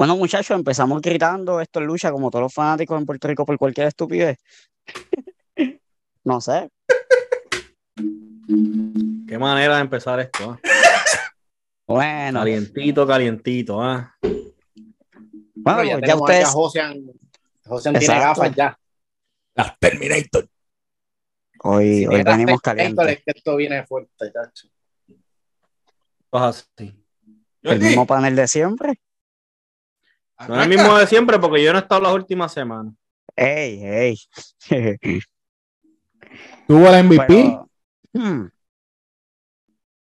Bueno, 0.00 0.16
muchachos, 0.16 0.56
empezamos 0.56 1.02
gritando 1.02 1.60
esto 1.60 1.78
en 1.78 1.84
lucha 1.84 2.10
como 2.10 2.30
todos 2.30 2.44
los 2.44 2.54
fanáticos 2.54 2.98
en 2.98 3.04
Puerto 3.04 3.28
Rico 3.28 3.44
por 3.44 3.58
cualquier 3.58 3.88
estupidez. 3.88 4.38
no 6.24 6.40
sé. 6.40 6.70
Qué 9.28 9.36
manera 9.38 9.74
de 9.74 9.82
empezar 9.82 10.18
esto. 10.20 10.54
¿eh? 10.54 10.68
Bueno, 11.86 12.38
Calientito, 12.38 13.06
calientito. 13.06 13.82
¿ah? 13.82 14.16
bueno, 15.56 15.84
ya, 15.84 16.00
ya, 16.00 16.16
ustedes. 16.16 16.48
Josian 16.48 17.04
tiene 17.98 18.06
gafas 18.06 18.54
ya. 18.54 18.80
Las 19.54 19.78
Terminator. 19.78 20.48
Hoy, 21.62 22.06
hoy 22.06 22.22
venimos 22.22 22.62
calientes. 22.62 23.06
es 23.06 23.22
esto 23.26 23.54
viene 23.54 23.84
fuerte, 23.84 24.32
chacho. 24.32 24.66
Cosas 26.30 26.70
así. 26.74 27.04
El 27.60 27.80
mismo 27.80 28.06
panel 28.06 28.34
de 28.34 28.48
siempre. 28.48 28.98
No 30.48 30.56
es 30.56 30.62
el 30.62 30.68
mismo 30.68 30.96
de 30.96 31.06
siempre 31.06 31.38
porque 31.38 31.62
yo 31.62 31.72
no 31.72 31.78
he 31.78 31.82
estado 31.82 32.00
las 32.02 32.14
últimas 32.14 32.52
semanas. 32.52 32.94
Ey, 33.36 33.84
ey. 33.84 34.18
Tuvo 36.66 36.88
el 36.88 37.04
MVP 37.04 37.26
Pero, 37.26 37.68
hmm. 38.12 38.46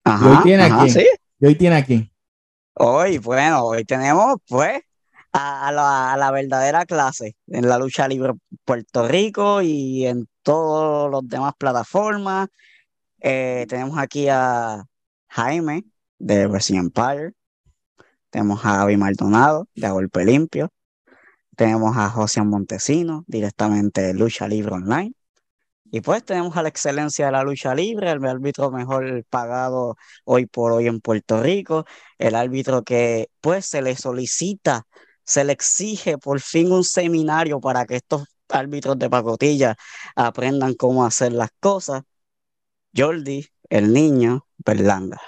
Y 0.04 0.24
hoy 0.26 0.36
tiene 0.42 0.62
ajá, 0.64 0.82
aquí. 0.82 0.90
sí. 0.90 1.06
y 1.40 1.46
hoy 1.46 1.54
tiene 1.54 1.76
aquí. 1.76 2.12
Hoy, 2.74 3.18
bueno, 3.18 3.64
hoy 3.64 3.84
tenemos 3.84 4.36
pues 4.48 4.80
a, 5.32 5.68
a 5.68 5.72
la, 5.72 6.12
a 6.12 6.16
la 6.16 6.30
verdadera 6.30 6.84
clase 6.86 7.36
en 7.46 7.68
la 7.68 7.78
lucha 7.78 8.08
libre 8.08 8.32
Puerto 8.64 9.06
Rico 9.06 9.62
y 9.62 10.06
en 10.06 10.28
todas 10.42 11.10
las 11.10 11.28
demás 11.28 11.52
plataformas. 11.56 12.48
Eh, 13.20 13.66
tenemos 13.68 13.96
aquí 13.98 14.28
a 14.28 14.84
Jaime 15.28 15.84
de 16.18 16.46
Wrestling 16.46 16.78
Empire. 16.80 17.32
Tenemos 18.32 18.64
a 18.64 18.76
Javi 18.78 18.96
Maldonado 18.96 19.68
de 19.74 19.90
Golpe 19.90 20.24
Limpio. 20.24 20.70
Tenemos 21.54 21.98
a 21.98 22.08
José 22.08 22.42
Montesino 22.42 23.24
directamente 23.28 24.00
de 24.00 24.14
Lucha 24.14 24.48
Libre 24.48 24.72
Online. 24.72 25.12
Y 25.90 26.00
pues 26.00 26.24
tenemos 26.24 26.56
a 26.56 26.62
la 26.62 26.70
excelencia 26.70 27.26
de 27.26 27.32
la 27.32 27.42
lucha 27.42 27.74
libre, 27.74 28.10
el 28.10 28.24
árbitro 28.24 28.70
mejor 28.70 29.22
pagado 29.28 29.96
hoy 30.24 30.46
por 30.46 30.72
hoy 30.72 30.86
en 30.86 31.00
Puerto 31.00 31.42
Rico 31.42 31.84
el 32.16 32.34
árbitro 32.34 32.82
que 32.82 33.28
pues 33.42 33.66
se 33.66 33.82
le 33.82 33.94
solicita, 33.96 34.86
se 35.24 35.44
le 35.44 35.52
exige 35.52 36.16
por 36.16 36.40
fin 36.40 36.72
un 36.72 36.84
seminario 36.84 37.60
para 37.60 37.84
que 37.84 37.96
estos 37.96 38.24
árbitros 38.48 38.98
de 38.98 39.10
pacotilla 39.10 39.76
aprendan 40.16 40.72
cómo 40.72 41.04
hacer 41.04 41.32
las 41.32 41.50
cosas. 41.60 42.02
Jordi, 42.96 43.46
el 43.68 43.92
niño, 43.92 44.46
Berlanga. 44.56 45.20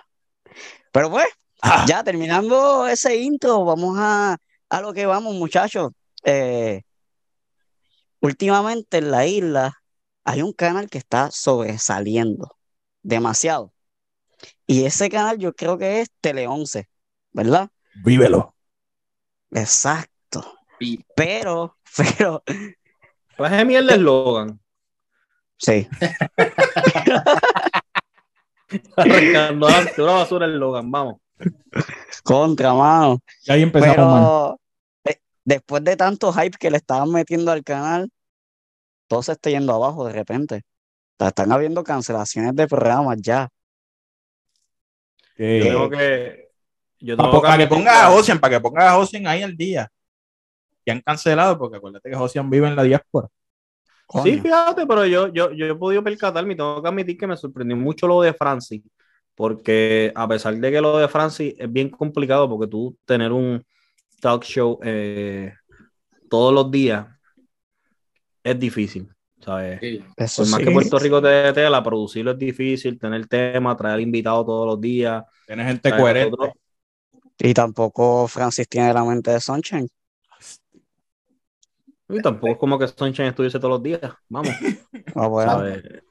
Pero 0.91 1.11
pues, 1.11 1.27
Ah. 1.67 1.87
ya 1.89 2.05
terminando 2.05 2.87
ese 2.87 3.17
intro, 3.17 3.65
vamos 3.65 3.97
a, 3.99 4.37
a 4.69 4.81
lo 4.83 4.93
que 4.93 5.07
vamos, 5.07 5.35
muchachos. 5.35 5.93
Eh, 6.23 6.83
últimamente 8.21 8.99
en 8.99 9.11
la 9.11 9.25
isla 9.27 9.73
hay 10.25 10.43
un 10.43 10.53
canal 10.53 10.91
que 10.91 10.99
está 10.99 11.31
sobresaliendo 11.31 12.55
demasiado. 13.03 13.73
Y 14.67 14.85
ese 14.85 15.09
canal 15.09 15.39
yo 15.39 15.55
creo 15.55 15.79
que 15.79 16.03
es 16.03 16.11
Tele 16.21 16.47
11, 16.47 16.87
¿verdad? 17.33 17.71
Vívelo. 18.05 18.55
Exacto. 19.51 20.59
Y- 20.81 21.03
Pero, 21.17 21.79
pero, 21.97 22.43
de 23.39 23.65
mierda 23.65 23.95
eslogan. 23.95 24.61
sí, 25.57 25.89
Arrancando 28.97 29.69
a 29.69 29.81
una 29.99 30.13
basura 30.13 30.47
el 30.47 30.59
Logan, 30.59 30.91
vamos. 30.91 31.17
Contra, 32.23 32.75
mano. 32.75 33.19
Y 33.45 33.53
ahí 33.53 33.63
empezamos 33.63 33.97
mal. 33.97 34.57
Pero 35.03 35.19
después 35.45 35.85
de 35.85 35.97
tanto 35.97 36.33
hype 36.33 36.57
que 36.59 36.71
le 36.71 36.79
estaban 36.79 37.11
metiendo 37.11 37.51
al 37.53 37.63
canal, 37.63 38.11
todo 39.07 39.23
se 39.23 39.33
está 39.33 39.51
yendo 39.51 39.75
abajo 39.75 40.07
de 40.07 40.13
repente. 40.13 40.63
O 41.17 41.17
sea, 41.19 41.29
Están 41.29 41.53
habiendo 41.53 41.85
cancelaciones 41.85 42.55
de 42.57 42.67
programas 42.67 43.19
ya. 43.21 43.49
Que- 45.37 45.59
Yo 45.61 45.65
tengo 45.67 45.91
que. 45.91 46.45
Yo 47.01 47.17
para, 47.17 47.29
tengo 47.31 47.43
que 47.43 47.49
admitir 47.49 47.69
pongas 47.69 47.97
a 47.97 48.07
Josian, 48.11 48.41
para 48.41 48.55
que 48.57 48.61
pongas 48.61 48.85
a 48.85 48.95
Josian 48.95 49.27
ahí 49.27 49.43
al 49.43 49.57
día. 49.57 49.91
Que 50.85 50.93
han 50.93 51.01
cancelado, 51.01 51.59
porque 51.59 51.77
acuérdate 51.77 52.09
que 52.11 52.17
Josian 52.17 52.49
vive 52.49 52.67
en 52.69 52.77
la 52.77 52.83
diáspora. 52.83 53.29
Sí, 53.29 54.07
Coño. 54.07 54.43
fíjate, 54.43 54.87
pero 54.87 55.07
yo, 55.07 55.29
yo, 55.29 55.51
yo 55.53 55.67
he 55.67 55.75
podido 55.75 56.03
percatarme 56.05 56.53
y 56.53 56.57
tengo 56.57 56.81
que 56.83 56.89
admitir 56.89 57.17
que 57.19 57.27
me 57.27 57.37
sorprendió 57.37 57.77
mucho 57.77 58.07
lo 58.07 58.21
de 58.21 58.33
Francis, 58.35 58.83
porque 59.35 60.13
a 60.15 60.29
pesar 60.29 60.57
de 60.57 60.71
que 60.71 60.81
lo 60.81 60.99
de 60.99 61.09
Francis 61.09 61.55
es 61.59 61.73
bien 61.73 61.91
complicado, 61.91 62.49
porque 62.49 62.67
tú 62.69 62.97
tener 63.05 63.33
un 63.33 63.65
talk 64.21 64.45
show 64.45 64.79
eh, 64.83 65.53
todos 66.31 66.53
los 66.55 66.71
días 66.71 67.07
es 68.43 68.59
difícil, 68.59 69.09
¿sabes? 69.41 69.81
Sí. 69.81 70.05
Eso 70.17 70.43
Por 70.43 70.51
más 70.51 70.61
sí. 70.61 70.67
que 70.67 70.71
Puerto 70.73 70.99
Rico 70.99 71.23
te 71.23 71.29
dé 71.29 71.53
tela, 71.53 71.83
producirlo 71.83 72.33
es 72.33 72.39
difícil, 72.39 72.99
tener 72.99 73.27
tema, 73.27 73.77
traer 73.77 74.01
invitados 74.01 74.47
todos 74.47 74.67
los 74.67 74.81
días. 74.81 75.25
Tiene 75.47 75.65
gente 75.65 75.89
¿sabes? 75.89 76.03
coherente. 76.03 76.31
Nosotros- 76.31 76.55
Y 77.39 77.55
tampoco 77.55 78.29
Francis 78.29 78.69
tiene 78.69 78.93
la 78.95 79.05
mente 79.05 79.31
de 79.33 79.41
Sunshine. 79.41 79.89
Y 82.09 82.21
tampoco 82.21 82.53
es 82.53 82.59
como 82.59 82.79
que 82.79 82.89
Sunshine 82.89 83.29
estuviese 83.29 83.59
todos 83.59 83.73
los 83.73 83.83
días, 83.83 84.01
vamos. 84.29 84.51
Ah, 85.17 85.29
bueno. 85.29 85.63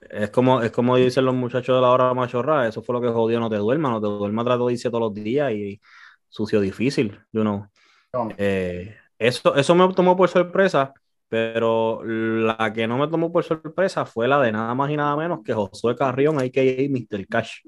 Es 0.09 0.29
como, 0.29 0.61
es 0.61 0.71
como 0.71 0.95
dicen 0.95 1.25
los 1.25 1.35
muchachos 1.35 1.75
de 1.75 1.81
la 1.81 1.89
hora 1.89 2.13
machorra, 2.13 2.67
eso 2.67 2.81
fue 2.81 2.93
lo 2.93 3.01
que 3.01 3.09
jodió 3.09 3.37
No 3.37 3.49
Te 3.49 3.57
Duermas, 3.57 3.91
No 3.91 3.99
Te 3.99 4.07
Duermas 4.07 4.45
trato 4.45 4.67
de 4.67 4.73
irse 4.73 4.89
todos 4.89 5.01
los 5.01 5.13
días 5.13 5.51
y 5.51 5.81
sucio 6.29 6.61
difícil, 6.61 7.19
you 7.33 7.41
know. 7.41 7.67
No. 8.13 8.29
Eh, 8.37 8.95
eso, 9.19 9.55
eso 9.55 9.75
me 9.75 9.93
tomó 9.93 10.15
por 10.15 10.29
sorpresa, 10.29 10.93
pero 11.27 12.01
la 12.03 12.71
que 12.73 12.87
no 12.87 12.97
me 12.97 13.07
tomó 13.07 13.31
por 13.31 13.43
sorpresa 13.43 14.05
fue 14.05 14.27
la 14.27 14.39
de 14.39 14.51
nada 14.51 14.73
más 14.75 14.89
y 14.91 14.95
nada 14.95 15.15
menos 15.17 15.39
que 15.43 15.53
Josué 15.53 15.95
Carrión, 15.95 16.39
a.k.a. 16.39 16.89
Mr. 16.89 17.27
Cash. 17.27 17.61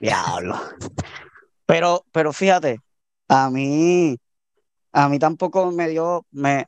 Diablo. 0.00 0.56
Pero, 1.66 2.04
pero 2.12 2.32
fíjate, 2.32 2.80
a 3.28 3.50
mí, 3.50 4.16
a 4.94 5.08
mí 5.08 5.18
tampoco 5.18 5.72
me 5.72 5.88
dio, 5.88 6.24
me, 6.30 6.66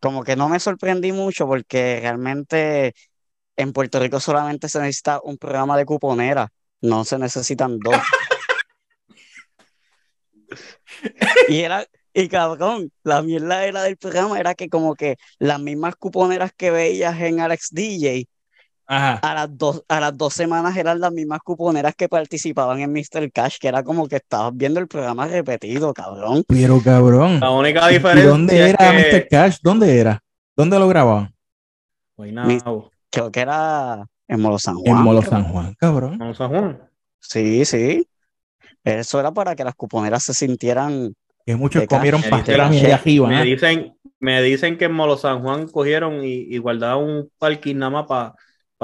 como 0.00 0.24
que 0.24 0.36
no 0.36 0.48
me 0.48 0.60
sorprendí 0.60 1.12
mucho 1.12 1.46
porque 1.46 2.00
realmente 2.00 2.94
en 3.56 3.72
Puerto 3.72 4.00
Rico 4.00 4.20
solamente 4.20 4.68
se 4.68 4.80
necesita 4.80 5.20
un 5.22 5.38
programa 5.38 5.76
de 5.76 5.86
cuponera, 5.86 6.52
no 6.80 7.04
se 7.04 7.18
necesitan 7.18 7.78
dos. 7.78 7.96
Y 11.48 11.60
era, 11.60 11.86
y 12.12 12.28
cabrón, 12.28 12.92
la 13.04 13.22
mierda 13.22 13.64
era 13.64 13.82
del 13.82 13.96
programa 13.96 14.38
era 14.38 14.54
que 14.54 14.68
como 14.68 14.94
que 14.94 15.16
las 15.38 15.60
mismas 15.60 15.96
cuponeras 15.96 16.52
que 16.56 16.70
veías 16.70 17.20
en 17.20 17.40
Alex 17.40 17.68
DJ, 17.70 18.26
Ajá. 18.86 19.14
a 19.22 19.34
las 19.34 19.58
dos, 19.58 19.82
a 19.88 20.00
las 20.00 20.16
dos 20.16 20.34
semanas 20.34 20.76
eran 20.76 21.00
las 21.00 21.12
mismas 21.12 21.40
cuponeras 21.40 21.94
que 21.96 22.08
participaban 22.08 22.80
en 22.80 22.92
Mr. 22.92 23.30
Cash, 23.32 23.56
que 23.60 23.68
era 23.68 23.82
como 23.82 24.08
que 24.08 24.16
estabas 24.16 24.52
viendo 24.54 24.80
el 24.80 24.88
programa 24.88 25.26
repetido, 25.26 25.94
cabrón. 25.94 26.44
Pero 26.46 26.80
cabrón. 26.82 27.40
La 27.40 27.50
única 27.50 27.90
¿Y 27.90 27.94
diferencia 27.94 28.30
dónde 28.30 28.70
era 28.70 28.78
que... 28.78 29.16
Mr. 29.16 29.28
Cash? 29.28 29.56
¿Dónde 29.62 29.98
era? 29.98 30.22
¿Dónde 30.56 30.78
lo 30.78 30.88
grababan? 30.88 31.34
Creo 33.10 33.30
que 33.30 33.40
era 33.40 34.06
en 34.28 34.40
Molo 34.40 34.58
San 34.58 34.76
En 34.84 34.92
Juan. 34.92 35.02
Molo 35.04 35.20
creo. 35.20 35.30
San 35.30 35.44
Juan, 35.44 35.74
cabrón. 35.78 36.18
no, 36.18 36.34
San 36.34 36.50
Juan. 36.50 36.88
Sí, 37.18 37.64
sí. 37.64 38.06
Eso 38.84 39.20
era 39.20 39.32
para 39.32 39.54
que 39.54 39.64
las 39.64 39.74
cuponeras 39.74 40.22
se 40.24 40.34
sintieran. 40.34 41.14
Que 41.44 41.56
muchos 41.56 41.82
De 41.82 41.88
comieron 41.88 42.22
pastelas 42.22 42.70
allá 42.70 42.94
arriba. 42.96 43.28
Me 43.28 43.44
dicen, 43.44 43.96
me 44.20 44.42
dicen 44.42 44.78
que 44.78 44.84
en 44.86 44.92
Molo 44.92 45.16
San 45.16 45.42
Juan 45.42 45.68
cogieron 45.68 46.24
y, 46.24 46.46
y 46.54 46.58
guardaron 46.58 47.04
un 47.04 47.30
parking 47.38 47.76
nada 47.76 47.90
más 47.90 48.06
para 48.06 48.34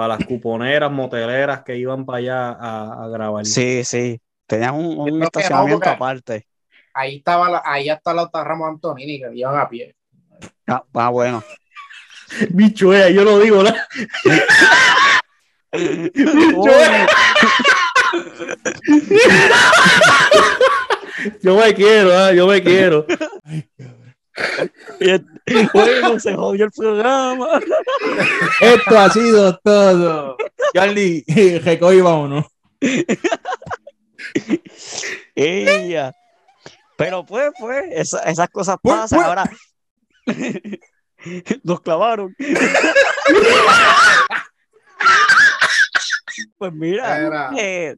las 0.06 0.24
cuponeras, 0.24 0.92
moteleras 0.92 1.62
que 1.64 1.76
iban 1.76 2.06
para 2.06 2.18
allá 2.18 2.50
a, 2.52 3.04
a 3.04 3.08
grabar. 3.08 3.44
Sí, 3.44 3.82
sí. 3.82 4.20
Tenían 4.46 4.74
un, 4.74 5.18
no, 5.18 5.24
estacionamiento 5.24 5.90
aparte. 5.90 6.46
Ahí 6.94 7.16
estaba 7.16 7.50
la, 7.50 7.62
ahí 7.64 7.88
está 7.88 8.14
la 8.14 8.22
otra 8.22 8.44
Ramos 8.44 8.68
Antonini 8.68 9.18
que 9.18 9.30
iban 9.34 9.58
a 9.58 9.68
pie. 9.68 9.94
Ah, 10.66 10.84
ah, 10.94 11.08
bueno. 11.08 11.42
Bicho, 12.50 12.94
eh, 12.94 13.12
yo 13.12 13.24
lo 13.24 13.40
digo, 13.40 13.62
¿no? 13.62 13.72
Yo 21.42 21.56
me 21.56 21.74
quiero, 21.74 22.16
ah, 22.16 22.32
yo 22.32 22.46
me 22.46 22.62
quiero. 22.62 23.06
Bueno, 25.72 26.20
se 26.20 26.34
jodió 26.34 26.66
el 26.66 26.70
programa. 26.70 27.60
Esto 28.60 28.98
ha 28.98 29.10
sido 29.10 29.58
todo. 29.58 30.36
Charlie, 30.74 31.24
recoge 31.64 31.96
y 31.96 32.00
vámonos. 32.00 32.44
Ella. 35.34 36.12
Pero 36.96 37.24
pues, 37.24 37.50
pues, 37.58 37.84
esa- 37.92 38.22
esas 38.24 38.48
cosas 38.50 38.76
Pues, 38.82 38.94
pasan. 38.96 39.18
pues. 39.18 39.28
Ahora 39.28 39.50
nos 41.64 41.80
clavaron. 41.80 42.34
pues 46.58 46.72
mira, 46.72 47.50
eh, 47.56 47.96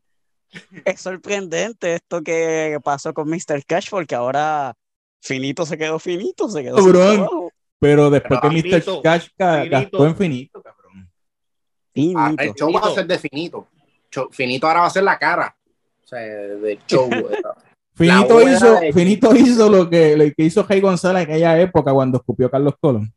es 0.85 1.01
sorprendente 1.01 1.95
esto 1.95 2.23
que 2.23 2.79
pasó 2.85 3.13
con 3.15 3.29
Mr. 3.29 3.65
Cash, 3.67 3.89
porque 3.91 4.15
ahora 4.15 4.75
finito 5.21 5.65
se 5.67 5.77
quedó 5.79 5.99
finito, 5.99 6.49
se 6.49 6.63
quedó 6.63 6.77
trabajo. 6.93 7.53
Pero 7.79 8.11
después 8.11 8.41
Pero 8.43 8.53
que 8.55 8.63
finito, 8.63 8.93
Mr. 8.97 9.03
Cash 9.03 9.29
ca- 9.37 9.55
finito. 9.59 9.71
gastó 9.71 10.07
en 10.07 10.17
finito, 10.17 10.63
cabrón. 10.63 11.09
Ah, 11.09 11.93
Finito. 11.95 12.43
el 12.43 12.55
show 12.55 12.73
va 12.73 12.81
a 12.81 12.95
ser 12.95 13.07
de 13.07 13.19
finito. 13.19 13.69
Cho- 14.11 14.29
Finito 14.31 14.67
ahora 14.67 14.81
va 14.81 14.87
a 14.87 14.91
ser 14.91 15.03
la 15.05 15.19
cara. 15.19 15.57
O 16.05 16.07
sea, 16.07 16.19
del 16.21 16.79
show. 16.87 17.09
Finito 17.95 18.41
hizo, 18.49 18.75
de- 18.81 18.93
Finito 18.93 19.35
hizo 19.37 19.69
lo 19.69 19.89
que, 19.91 20.17
lo 20.17 20.25
que 20.35 20.45
hizo 20.45 20.65
Jay 20.65 20.81
González 20.81 21.25
en 21.25 21.31
aquella 21.31 21.61
época 21.61 21.93
cuando 21.93 22.19
escupió 22.19 22.51
Carlos 22.51 22.75
Colón. 22.81 23.13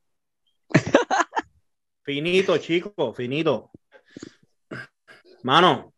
Finito, 2.04 2.58
chico, 2.58 3.14
finito. 3.14 3.72
Mano, 5.44 5.93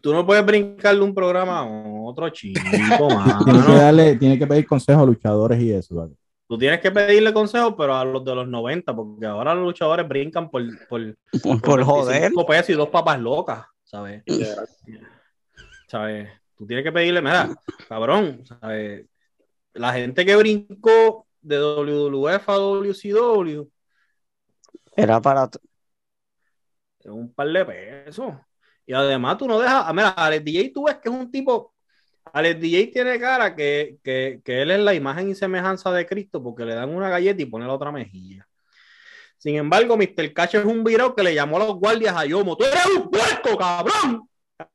tú 0.00 0.12
no 0.12 0.24
puedes 0.24 0.44
brincarle 0.44 1.02
un 1.02 1.14
programa 1.14 1.60
a 1.60 1.66
otro 1.66 2.28
chico, 2.30 2.60
Tiene 2.70 2.96
que, 2.96 3.14
mano. 3.14 3.74
darle, 3.76 4.16
tiene 4.16 4.38
que 4.38 4.46
pedir 4.46 4.66
consejos 4.66 5.02
a 5.02 5.06
luchadores 5.06 5.60
y 5.60 5.72
eso. 5.72 5.94
¿vale? 5.94 6.12
Tú 6.46 6.58
tienes 6.58 6.80
que 6.80 6.90
pedirle 6.90 7.32
consejos, 7.32 7.74
pero 7.76 7.94
a 7.94 8.04
los 8.04 8.24
de 8.24 8.34
los 8.34 8.46
90, 8.48 8.94
porque 8.94 9.26
ahora 9.26 9.54
los 9.54 9.64
luchadores 9.64 10.06
brincan 10.06 10.50
por, 10.50 10.62
por, 10.88 11.16
Por, 11.42 11.60
por 11.60 11.82
joder. 11.82 12.20
25 12.20 12.46
pesos 12.46 12.70
y 12.70 12.74
dos 12.74 12.88
papas 12.88 13.18
locas, 13.20 13.64
¿sabes? 13.82 14.22
¿Sabes? 15.88 16.28
Tú 16.56 16.66
tienes 16.66 16.84
que 16.84 16.92
pedirle, 16.92 17.20
mira, 17.20 17.48
cabrón, 17.88 18.42
¿sabes? 18.46 19.06
La 19.72 19.92
gente 19.92 20.24
que 20.24 20.36
brincó 20.36 21.26
de 21.40 21.58
WWF 21.58 22.48
a 22.48 22.56
WCW 22.58 23.68
Era 24.96 25.20
para. 25.20 25.50
un 27.06 27.32
par 27.34 27.48
de 27.48 27.64
pesos. 27.64 28.34
Y 28.86 28.92
además 28.92 29.38
tú 29.38 29.46
no 29.48 29.58
dejas, 29.58 29.84
ah, 29.86 29.92
mira, 29.92 30.10
Alex 30.10 30.44
DJ 30.44 30.70
tú 30.72 30.84
ves 30.84 30.96
que 30.96 31.08
es 31.08 31.14
un 31.14 31.30
tipo, 31.30 31.74
Alex 32.32 32.60
DJ 32.60 32.86
tiene 32.88 33.18
cara 33.18 33.54
que, 33.54 33.98
que, 34.02 34.40
que 34.44 34.62
él 34.62 34.70
es 34.70 34.80
la 34.80 34.94
imagen 34.94 35.30
y 35.30 35.34
semejanza 35.34 35.90
de 35.92 36.06
Cristo 36.06 36.42
porque 36.42 36.64
le 36.64 36.74
dan 36.74 36.90
una 36.90 37.08
galleta 37.08 37.42
y 37.42 37.46
pone 37.46 37.66
la 37.66 37.74
otra 37.74 37.92
mejilla. 37.92 38.46
Sin 39.38 39.56
embargo, 39.56 39.96
Mr. 39.96 40.32
Cash 40.32 40.56
es 40.56 40.64
un 40.64 40.82
virado 40.82 41.14
que 41.14 41.22
le 41.22 41.34
llamó 41.34 41.56
a 41.56 41.66
los 41.66 41.74
guardias 41.76 42.16
a 42.16 42.24
Yomo. 42.24 42.56
¡Tú 42.56 42.64
eres 42.64 42.86
un 42.96 43.10
puerco, 43.10 43.58
cabrón! 43.58 44.28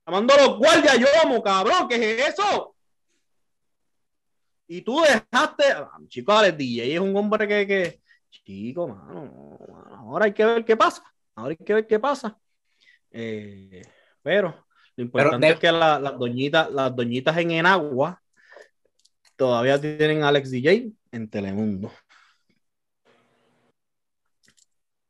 Llamando 0.06 0.34
a 0.34 0.38
los 0.38 0.58
guardias 0.58 0.94
a 0.94 0.98
Yomo, 0.98 1.42
cabrón, 1.42 1.88
¿qué 1.88 1.96
es 1.96 2.30
eso? 2.30 2.76
Y 4.68 4.82
tú 4.82 5.02
dejaste, 5.02 5.64
ah, 5.76 5.90
chico, 6.08 6.32
Alex 6.32 6.58
DJ 6.58 6.94
es 6.94 7.00
un 7.00 7.16
hombre 7.16 7.48
que, 7.48 7.66
que 7.66 8.02
chico, 8.30 8.88
mano, 8.88 9.26
no, 9.26 9.74
mano, 9.74 9.96
ahora 9.96 10.26
hay 10.26 10.34
que 10.34 10.46
ver 10.46 10.64
qué 10.64 10.78
pasa. 10.78 11.04
Ahora 11.36 11.56
hay 11.58 11.66
que 11.66 11.74
ver 11.74 11.88
qué 11.88 12.00
pasa. 12.00 12.38
Eh, 13.10 13.82
pero 14.22 14.66
lo 14.96 15.04
importante 15.04 15.48
de- 15.48 15.54
es 15.54 15.60
que 15.60 15.72
la- 15.72 16.00
las 16.00 16.18
doñitas, 16.18 16.72
las 16.72 16.96
doñitas 16.96 17.38
en 17.38 17.52
Enagua 17.52 18.22
todavía 19.36 19.80
tienen 19.80 20.24
a 20.24 20.30
Alex 20.30 20.52
DJ 20.52 20.92
en 21.12 21.30
Telemundo. 21.30 21.92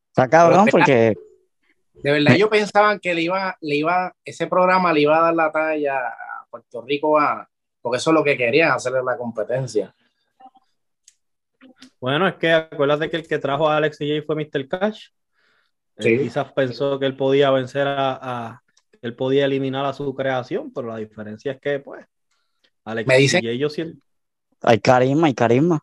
Está 0.10 0.30
cabrón 0.30 0.68
porque. 0.70 1.16
De 1.94 2.12
verdad, 2.12 2.36
ellos 2.36 2.50
pensaban 2.50 3.00
que 3.00 3.14
le 3.14 3.22
iba, 3.24 3.58
le 3.60 3.76
iba, 3.76 4.14
ese 4.24 4.48
programa 4.48 4.94
le 4.94 5.02
iba 5.02 5.18
a 5.18 5.22
dar 5.22 5.36
la 5.36 5.52
talla 5.52 5.98
a 6.08 6.46
Puerto 6.50 6.82
Rico 6.82 7.20
a, 7.20 7.50
porque 7.82 7.98
eso 7.98 8.12
es 8.12 8.14
lo 8.14 8.24
que 8.24 8.38
querían, 8.38 8.72
hacerle 8.72 9.02
la 9.04 9.18
competencia. 9.18 9.94
Bueno, 12.00 12.26
es 12.28 12.36
que 12.36 12.52
acuérdate 12.54 13.10
que 13.10 13.18
el 13.18 13.28
que 13.28 13.38
trajo 13.38 13.68
a 13.68 13.76
Alex 13.76 13.98
DJ 14.00 14.22
fue 14.22 14.36
Mr. 14.36 14.68
Cash. 14.70 15.08
Él 15.98 16.22
quizás 16.22 16.54
pensó 16.54 16.98
que 16.98 17.06
él 17.06 17.18
podía 17.18 17.52
vencer 17.52 17.86
a, 17.86 18.62
él 19.02 19.16
podía 19.16 19.46
eliminar 19.46 19.86
a 19.86 19.94
su 19.94 20.14
creación, 20.14 20.72
pero 20.74 20.88
la 20.88 20.98
diferencia 20.98 21.52
es 21.54 21.60
que, 21.62 21.80
pues, 21.80 22.06
Alex 22.86 23.08
Me 23.08 23.18
dicen- 23.18 23.42
DJ 23.42 23.58
yo 23.58 23.70
siento. 23.70 24.00
Hay 24.62 24.80
carisma, 24.80 25.28
hay 25.28 25.34
carisma. 25.34 25.80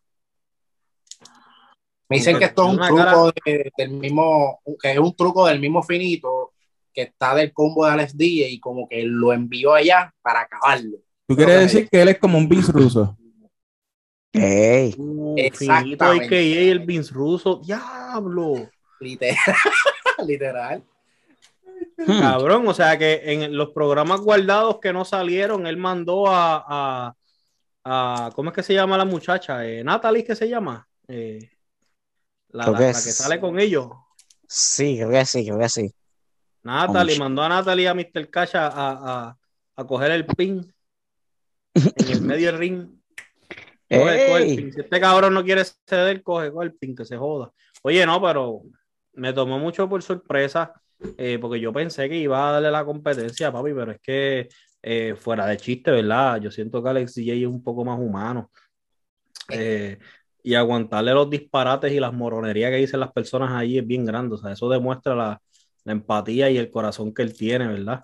Me 2.09 2.19
dicen 2.19 2.39
que 2.39 2.45
esto 2.45 2.67
es 2.67 2.73
un 2.73 2.79
truco 2.87 3.33
de- 3.45 3.73
del 3.77 3.91
mismo, 3.91 4.61
que 4.81 4.93
es 4.93 4.99
un 4.99 5.15
truco 5.17 5.47
del 5.47 5.59
mismo 5.61 5.83
finito 5.83 6.53
que 6.93 7.03
está 7.03 7.35
del 7.35 7.53
combo 7.53 7.85
de 7.85 7.93
Alex 7.93 8.17
DJ 8.17 8.49
y 8.49 8.61
como 8.61 8.89
que 8.89 9.03
lo 9.05 9.33
envió 9.33 9.75
allá 9.75 10.15
para 10.23 10.41
acabarlo. 10.43 10.99
¿Tú 11.27 11.35
quieres 11.37 11.55
que 11.57 11.61
decir 11.63 11.89
que 11.91 12.01
él 12.03 12.09
es 12.09 12.19
como 12.19 12.39
un 12.39 12.49
Vince 12.49 12.71
Russo? 12.73 13.17
Ey. 14.33 14.95
Uh, 14.97 15.35
Exactamente. 15.37 15.85
Finito 15.97 16.05
AKA 16.05 16.37
el 16.71 16.79
Vince 16.81 17.13
Russo. 17.13 17.61
¡Diablo! 17.65 18.71
Literal. 19.01 19.37
Literal. 20.27 20.83
Hmm. 21.99 22.21
Cabrón, 22.21 22.69
o 22.69 22.75
sea 22.75 22.99
que 22.99 23.23
en 23.25 23.57
los 23.57 23.71
programas 23.71 24.21
guardados 24.21 24.79
que 24.81 24.93
no 24.93 25.05
salieron, 25.05 25.67
él 25.67 25.77
mandó 25.79 26.27
a, 26.29 26.63
a, 26.69 27.15
a- 27.85 28.31
¿cómo 28.35 28.51
es 28.51 28.55
que 28.55 28.63
se 28.63 28.75
llama 28.75 28.99
la 28.99 29.05
muchacha? 29.07 29.67
Eh, 29.67 29.83
Natalie, 29.83 30.25
¿qué 30.25 30.37
se 30.37 30.49
llama? 30.49 30.87
Eh, 31.09 31.51
la, 32.49 32.67
que 32.67 32.71
la 32.73 32.91
es- 32.91 33.05
que 33.05 33.13
sale 33.13 33.41
con 33.41 33.59
ellos. 33.59 33.89
Sí, 34.47 34.97
creo 34.97 35.11
que 35.11 35.25
sí, 35.25 35.45
creo 35.47 35.59
que 35.59 35.69
sí. 35.69 35.95
Natalie, 36.63 37.19
mandó 37.19 37.43
a 37.43 37.49
Natalie 37.49 37.89
a 37.89 37.95
Mr. 37.95 38.29
Cash 38.31 38.57
a, 38.57 38.67
a- 38.67 39.37
a- 39.77 39.85
coger 39.87 40.11
el 40.11 40.27
pin 40.27 40.73
en 41.75 42.11
el 42.11 42.21
medio 42.23 42.47
del 42.53 42.59
ring. 42.59 42.89
Coge, 43.89 44.27
coge 44.29 44.51
el 44.51 44.57
pin. 44.57 44.73
Si 44.73 44.81
este 44.81 45.01
cabrón 45.01 45.33
no 45.35 45.45
quiere 45.45 45.63
ceder, 45.87 46.23
coge, 46.23 46.51
coge 46.53 46.67
el 46.67 46.75
pin, 46.75 46.95
que 46.95 47.05
se 47.05 47.17
joda. 47.17 47.53
Oye, 47.83 48.05
no, 48.05 48.21
pero 48.21 48.63
me 49.15 49.33
tomó 49.33 49.59
mucho 49.59 49.89
por 49.89 50.03
sorpresa, 50.03 50.73
eh, 51.19 51.39
porque 51.41 51.61
yo 51.61 51.73
pensé 51.73 52.09
que 52.09 52.17
iba 52.17 52.49
a 52.49 52.53
darle 52.53 52.71
la 52.71 52.85
competencia, 52.85 53.53
papi, 53.53 53.73
pero 53.75 53.93
es 53.93 54.01
que 54.01 54.49
eh, 54.83 55.15
fuera 55.19 55.47
de 55.47 55.57
chiste, 55.57 55.91
¿verdad? 55.91 56.41
Yo 56.41 56.51
siento 56.51 56.83
que 56.83 56.89
Alex 56.89 57.15
DJ 57.15 57.35
es 57.43 57.47
un 57.47 57.63
poco 57.63 57.85
más 57.85 57.99
humano. 57.99 58.51
Eh, 59.51 59.99
y 60.43 60.55
aguantarle 60.55 61.13
los 61.13 61.29
disparates 61.29 61.93
y 61.93 61.99
las 62.01 62.13
moronerías 62.13 62.71
que 62.71 62.77
dicen 62.77 63.01
las 63.01 63.13
personas 63.13 63.51
ahí 63.53 63.79
es 63.79 63.87
bien 63.87 64.05
grande. 64.05 64.37
O 64.37 64.39
sea, 64.39 64.53
eso 64.53 64.69
demuestra 64.69 65.15
la, 65.15 65.41
la 65.85 65.93
empatía 65.93 66.49
y 66.51 66.57
el 66.59 66.71
corazón 66.71 67.13
que 67.13 67.23
él 67.23 67.37
tiene, 67.37 67.67
¿verdad? 67.67 68.01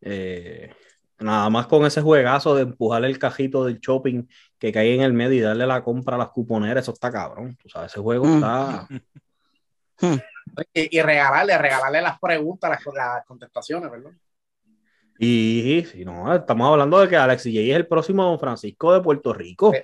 Eh, 0.00 0.70
nada 1.18 1.48
más 1.50 1.66
con 1.66 1.84
ese 1.84 2.00
juegazo 2.00 2.54
de 2.54 2.62
empujarle 2.62 3.08
el 3.08 3.18
cajito 3.18 3.64
del 3.64 3.78
shopping 3.78 4.24
que 4.58 4.72
cae 4.72 4.94
en 4.94 5.02
el 5.02 5.12
medio 5.12 5.34
y 5.38 5.40
darle 5.40 5.66
la 5.66 5.84
compra 5.84 6.16
a 6.16 6.18
las 6.18 6.30
cuponeras, 6.30 6.82
eso 6.84 6.92
está 6.92 7.12
cabrón. 7.12 7.56
Tú 7.62 7.68
sabes, 7.68 7.92
ese 7.92 8.00
juego 8.00 8.24
Mm. 8.26 8.34
está. 8.34 8.88
Y, 10.74 10.98
y 10.98 11.02
regalarle, 11.02 11.56
regalarle 11.58 12.02
las 12.02 12.18
preguntas, 12.18 12.70
las, 12.70 12.94
las 12.94 13.26
contestaciones, 13.26 13.90
¿verdad? 13.90 14.12
Y 15.18 15.84
si 15.90 16.04
no, 16.04 16.34
estamos 16.34 16.68
hablando 16.68 16.98
de 16.98 17.08
que 17.08 17.16
Alex 17.16 17.44
DJ 17.44 17.70
es 17.70 17.76
el 17.76 17.86
próximo 17.86 18.24
Don 18.24 18.40
Francisco 18.40 18.92
de 18.92 19.00
Puerto 19.00 19.32
Rico. 19.32 19.72
Sí. 19.72 19.78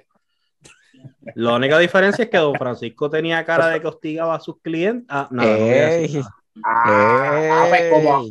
La 1.35 1.55
única 1.55 1.79
diferencia 1.79 2.25
es 2.25 2.31
que 2.31 2.39
Don 2.39 2.55
Francisco 2.57 3.09
tenía 3.09 3.45
cara 3.45 3.69
de 3.69 3.81
que 3.81 3.87
hostigaba 3.87 4.35
a 4.35 4.41
sus 4.41 4.61
clientes. 4.61 5.07
Ah, 5.09 5.29
nada, 5.31 5.51
no 5.51 5.59
voy 5.59 5.71
a 5.71 5.87
decir 5.87 6.17
Ey. 6.17 6.23
nada. 6.23 6.35
Ah, 6.65 7.67
pues, 7.69 7.93
como, 7.93 8.29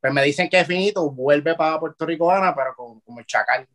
pues 0.00 0.12
me 0.12 0.22
dicen 0.22 0.48
que 0.48 0.60
es 0.60 0.66
finito, 0.66 1.10
vuelve 1.10 1.54
para 1.56 1.80
Puerto 1.80 2.06
Rico 2.06 2.30
Ana, 2.30 2.54
pero 2.54 2.74
como, 2.76 3.00
como 3.00 3.18
el 3.18 3.26
chacal. 3.26 3.66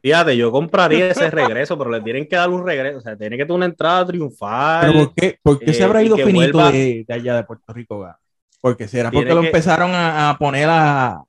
Fíjate, 0.00 0.36
yo 0.36 0.52
compraría 0.52 1.08
ese 1.08 1.30
regreso, 1.30 1.76
pero 1.76 1.90
le 1.90 2.00
tienen 2.00 2.28
que 2.28 2.36
dar 2.36 2.50
un 2.50 2.64
regreso. 2.64 2.98
O 2.98 3.00
sea, 3.00 3.16
tiene 3.16 3.36
que 3.36 3.44
tener 3.44 3.56
una 3.56 3.66
entrada 3.66 4.06
triunfal. 4.06 4.86
¿Pero 4.86 5.04
por 5.04 5.14
qué, 5.14 5.38
por 5.42 5.58
qué 5.58 5.70
eh, 5.70 5.74
se 5.74 5.84
habrá 5.84 6.02
ido 6.02 6.16
finito 6.16 6.58
de, 6.70 7.04
de 7.06 7.14
allá 7.14 7.36
de 7.36 7.44
Puerto 7.44 7.72
Rico? 7.72 8.08
Porque 8.60 8.86
será 8.86 9.10
porque 9.10 9.34
lo 9.34 9.42
empezaron 9.42 9.90
a, 9.92 10.30
a 10.30 10.38
poner 10.38 10.68
a, 10.68 11.22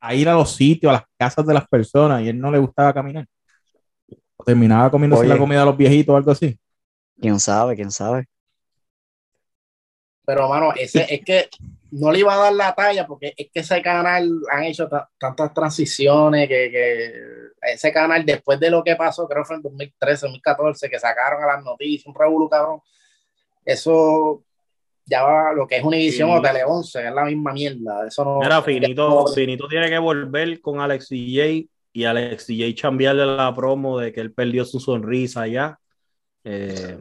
a 0.00 0.14
ir 0.14 0.28
a 0.28 0.34
los 0.34 0.54
sitios, 0.54 0.90
a 0.90 0.92
las 0.94 1.02
casas 1.18 1.46
de 1.46 1.54
las 1.54 1.66
personas 1.66 2.22
y 2.22 2.28
él 2.28 2.38
no 2.38 2.50
le 2.50 2.58
gustaba 2.58 2.94
caminar. 2.94 3.26
O 4.36 4.44
terminaba 4.44 4.90
comiéndose 4.90 5.22
Oye. 5.22 5.30
la 5.30 5.38
comida 5.38 5.60
de 5.60 5.66
los 5.66 5.76
viejitos 5.76 6.12
o 6.12 6.16
algo 6.16 6.30
así. 6.30 6.58
¿Quién 7.20 7.40
sabe? 7.40 7.74
¿Quién 7.74 7.90
sabe? 7.90 8.26
Pero, 10.24 10.48
mano, 10.48 10.72
ese, 10.76 11.06
es 11.08 11.24
que 11.24 11.48
no 11.92 12.10
le 12.12 12.18
iba 12.20 12.34
a 12.34 12.38
dar 12.38 12.52
la 12.52 12.74
talla 12.74 13.06
porque 13.06 13.32
es 13.36 13.48
que 13.52 13.60
ese 13.60 13.80
canal 13.82 14.30
han 14.50 14.64
hecho 14.64 14.88
ta- 14.88 15.08
tantas 15.18 15.54
transiciones 15.54 16.48
que, 16.48 16.70
que 16.70 17.12
ese 17.72 17.92
canal, 17.92 18.24
después 18.24 18.58
de 18.60 18.70
lo 18.70 18.82
que 18.84 18.96
pasó, 18.96 19.26
creo 19.28 19.42
que 19.42 19.46
fue 19.48 19.56
en 19.56 19.62
2013, 19.62 20.26
2014, 20.26 20.90
que 20.90 20.98
sacaron 20.98 21.42
a 21.42 21.46
las 21.46 21.64
noticias, 21.64 22.06
un 22.06 22.14
revuelo 22.14 22.48
cabrón, 22.48 22.80
eso 23.64 24.42
ya 25.04 25.22
va 25.22 25.52
lo 25.52 25.66
que 25.66 25.76
es 25.76 25.84
Univision 25.84 26.28
Sí. 26.30 26.36
o 26.36 26.42
Tele 26.42 26.64
11, 26.64 27.06
es 27.08 27.14
la 27.14 27.24
misma 27.24 27.52
mierda. 27.52 28.06
Eso 28.06 28.24
no. 28.24 28.40
Mira, 28.40 28.62
Finito, 28.62 29.08
no- 29.08 29.26
Finito 29.28 29.68
tiene 29.68 29.88
que 29.88 29.98
volver 29.98 30.60
con 30.60 30.80
Alex 30.80 31.08
DJ 31.08 31.68
y 31.92 32.04
Alex 32.04 32.46
DJ 32.48 32.74
chambearle 32.74 33.24
la 33.26 33.54
promo 33.54 33.98
de 33.98 34.12
que 34.12 34.20
él 34.20 34.32
perdió 34.32 34.64
su 34.64 34.80
sonrisa 34.80 35.42
allá. 35.42 35.78
Eh, 36.44 36.98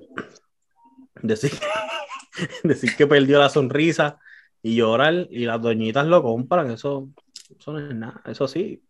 decir, 1.21 1.51
decir 2.63 2.95
que 2.95 3.07
perdió 3.07 3.39
la 3.39 3.49
sonrisa 3.49 4.19
y 4.65 4.77
llorar 4.77 5.27
y 5.29 5.45
las 5.45 5.61
doñitas 5.61 6.07
lo 6.07 6.23
compran. 6.23 6.71
Eso, 6.71 7.07
eso 7.55 7.71
no 7.71 7.79
es 7.79 7.93
nada. 7.93 8.19
Eso 8.25 8.47
sí. 8.47 8.83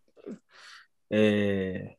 Eh, 1.09 1.97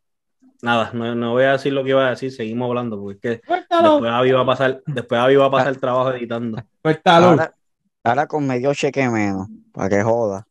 nada, 0.63 0.93
no, 0.95 1.15
no 1.15 1.33
voy 1.33 1.45
a 1.45 1.53
decir 1.53 1.75
lo 1.75 1.85
que 1.85 1.91
iba 1.91 2.07
a 2.07 2.11
decir. 2.11 2.33
Seguimos 2.33 2.71
hablando 2.71 2.99
porque 2.99 3.33
es 3.33 3.41
que 3.41 3.47
Suéltalo, 3.47 3.93
después 3.93 4.13
Avi 4.13 4.33
va 4.33 4.41
a 4.41 4.47
pasar, 4.47 4.83
después 4.87 5.21
Avi 5.21 5.37
va 5.37 5.45
a 5.45 5.51
pasar 5.51 5.69
el 5.69 5.79
trabajo 5.79 6.11
editando. 6.15 6.59
suéltalo. 6.83 7.27
Ahora, 7.27 7.55
Ahora 8.03 8.27
con 8.27 8.47
medio 8.47 8.73
cheque 8.73 9.07
menos, 9.11 9.49
para 9.73 9.91
que 9.91 10.03
joda. 10.03 10.47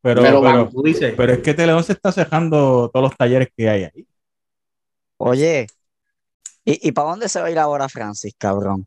Pero, 0.00 0.22
Pero, 0.22 0.40
pero, 0.40 0.68
Tú 0.68 0.82
dices, 0.84 1.14
pero 1.16 1.32
es 1.32 1.40
que 1.40 1.52
Teleón 1.52 1.82
se 1.82 1.94
está 1.94 2.12
cerrando 2.12 2.90
todos 2.92 3.02
los 3.10 3.16
talleres 3.16 3.48
que 3.56 3.68
hay 3.68 3.84
ahí. 3.92 4.06
Oye, 5.16 5.66
¿y, 6.64 6.88
y 6.88 6.92
para 6.92 7.08
dónde 7.08 7.28
se 7.28 7.40
va 7.40 7.46
a 7.46 7.50
ir 7.50 7.58
ahora 7.58 7.88
Francis, 7.88 8.34
cabrón? 8.38 8.86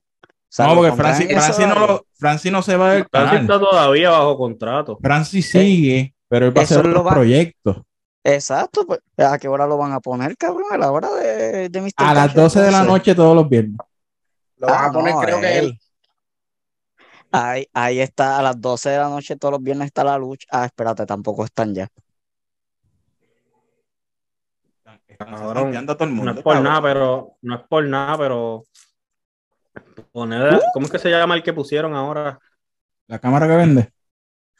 No, 0.60 0.68
¿lo 0.76 0.76
porque 0.82 0.92
Francis, 0.94 1.28
Francis 1.28 1.68
no, 1.68 1.76
lo- 1.88 2.06
Francis 2.14 2.52
no 2.52 2.62
se 2.62 2.76
va 2.78 2.94
del 2.94 3.06
Francis 3.10 3.32
canal. 3.40 3.42
está 3.44 3.60
todavía 3.60 4.10
bajo 4.12 4.38
contrato. 4.38 4.98
Francis 5.02 5.50
sigue, 5.50 6.14
pero 6.28 6.46
él 6.48 6.56
va 6.58 6.62
a 6.62 6.64
hacer 6.64 6.84
lo 6.86 6.90
otros 6.92 7.08
va- 7.08 7.12
proyectos. 7.14 7.78
Exacto, 8.24 8.86
pues, 8.86 9.00
¿a 9.18 9.38
qué 9.38 9.48
hora 9.50 9.66
lo 9.68 9.78
van 9.78 9.92
a 9.92 10.00
poner, 10.00 10.38
cabrón? 10.38 10.68
A 10.72 10.78
la 10.78 10.92
hora 10.92 11.10
de, 11.14 11.68
de 11.70 11.82
Mr. 11.82 11.92
A 11.98 12.14
las 12.14 12.28
Cash, 12.28 12.36
12 12.36 12.62
de 12.62 12.72
la 12.72 12.84
noche 12.84 13.16
todos 13.16 13.36
los 13.36 13.50
viernes. 13.50 13.78
Lo 14.58 14.68
van 14.68 14.78
Ah, 14.78 14.88
a 14.88 14.92
poner, 14.92 15.14
no, 15.14 15.20
creo 15.22 15.42
que 15.42 15.58
el, 15.60 15.80
Ahí, 17.32 17.68
ahí 17.74 18.00
está, 18.00 18.38
a 18.38 18.44
las 18.44 18.62
12 18.62 18.92
de 18.92 18.98
la 19.00 19.10
noche 19.10 19.36
todos 19.36 19.54
los 19.54 19.64
viernes 19.64 19.88
está 19.88 20.04
la 20.04 20.18
lucha. 20.20 20.46
Ah, 20.52 20.66
espérate, 20.66 21.06
tampoco 21.08 21.44
están 21.44 21.74
ya. 21.74 21.88
Cabrón, 25.18 25.56
Santeando 25.66 25.94
a 25.94 25.96
todo 25.98 26.08
el 26.08 26.14
mundo, 26.14 26.32
No 26.34 26.38
es 26.40 26.44
por 26.44 26.54
cabrón. 26.54 26.64
nada, 26.72 26.82
pero 26.82 27.36
no 27.42 27.56
es 27.56 27.62
por 27.68 27.86
nada, 27.86 28.18
pero 28.18 28.64
poner, 30.12 30.60
¿cómo 30.74 30.86
es 30.86 30.92
que 30.92 31.00
se 31.00 31.10
llama 31.10 31.36
el 31.36 31.44
que 31.44 31.54
pusieron 31.54 31.94
ahora? 31.96 32.40
La 33.08 33.20
cámara 33.20 33.48
que 33.48 33.56
vende. 33.56 33.90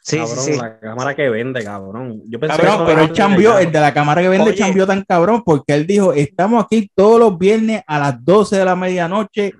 Sí, 0.00 0.18
cabrón, 0.18 0.38
sí, 0.44 0.52
sí. 0.52 0.58
la 0.58 0.78
cámara 0.78 1.14
que 1.14 1.28
vende, 1.30 1.64
cabrón. 1.64 2.22
Yo 2.26 2.38
pensé 2.38 2.56
que 2.58 2.62
Cabrón, 2.66 2.86
pero 2.86 3.00
él 3.02 3.12
cambió, 3.14 3.58
el 3.58 3.72
de 3.72 3.80
la 3.80 3.94
cámara 3.94 4.20
que 4.20 4.28
vende 4.28 4.50
Oye. 4.50 4.58
cambió 4.58 4.86
tan 4.86 5.02
cabrón 5.02 5.42
porque 5.42 5.72
él 5.72 5.86
dijo, 5.86 6.12
estamos 6.12 6.62
aquí 6.64 6.90
todos 6.94 7.18
los 7.18 7.38
viernes 7.38 7.82
a 7.86 7.98
las 7.98 8.22
12 8.22 8.58
de 8.58 8.64
la 8.66 8.76
medianoche 8.76 9.54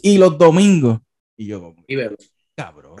y 0.00 0.16
los 0.18 0.38
domingos. 0.38 1.00
Y 1.36 1.46
yo 1.46 1.60
como, 1.60 1.84
y 1.88 1.96
bebé. 1.96 2.16
cabrón. 2.54 2.96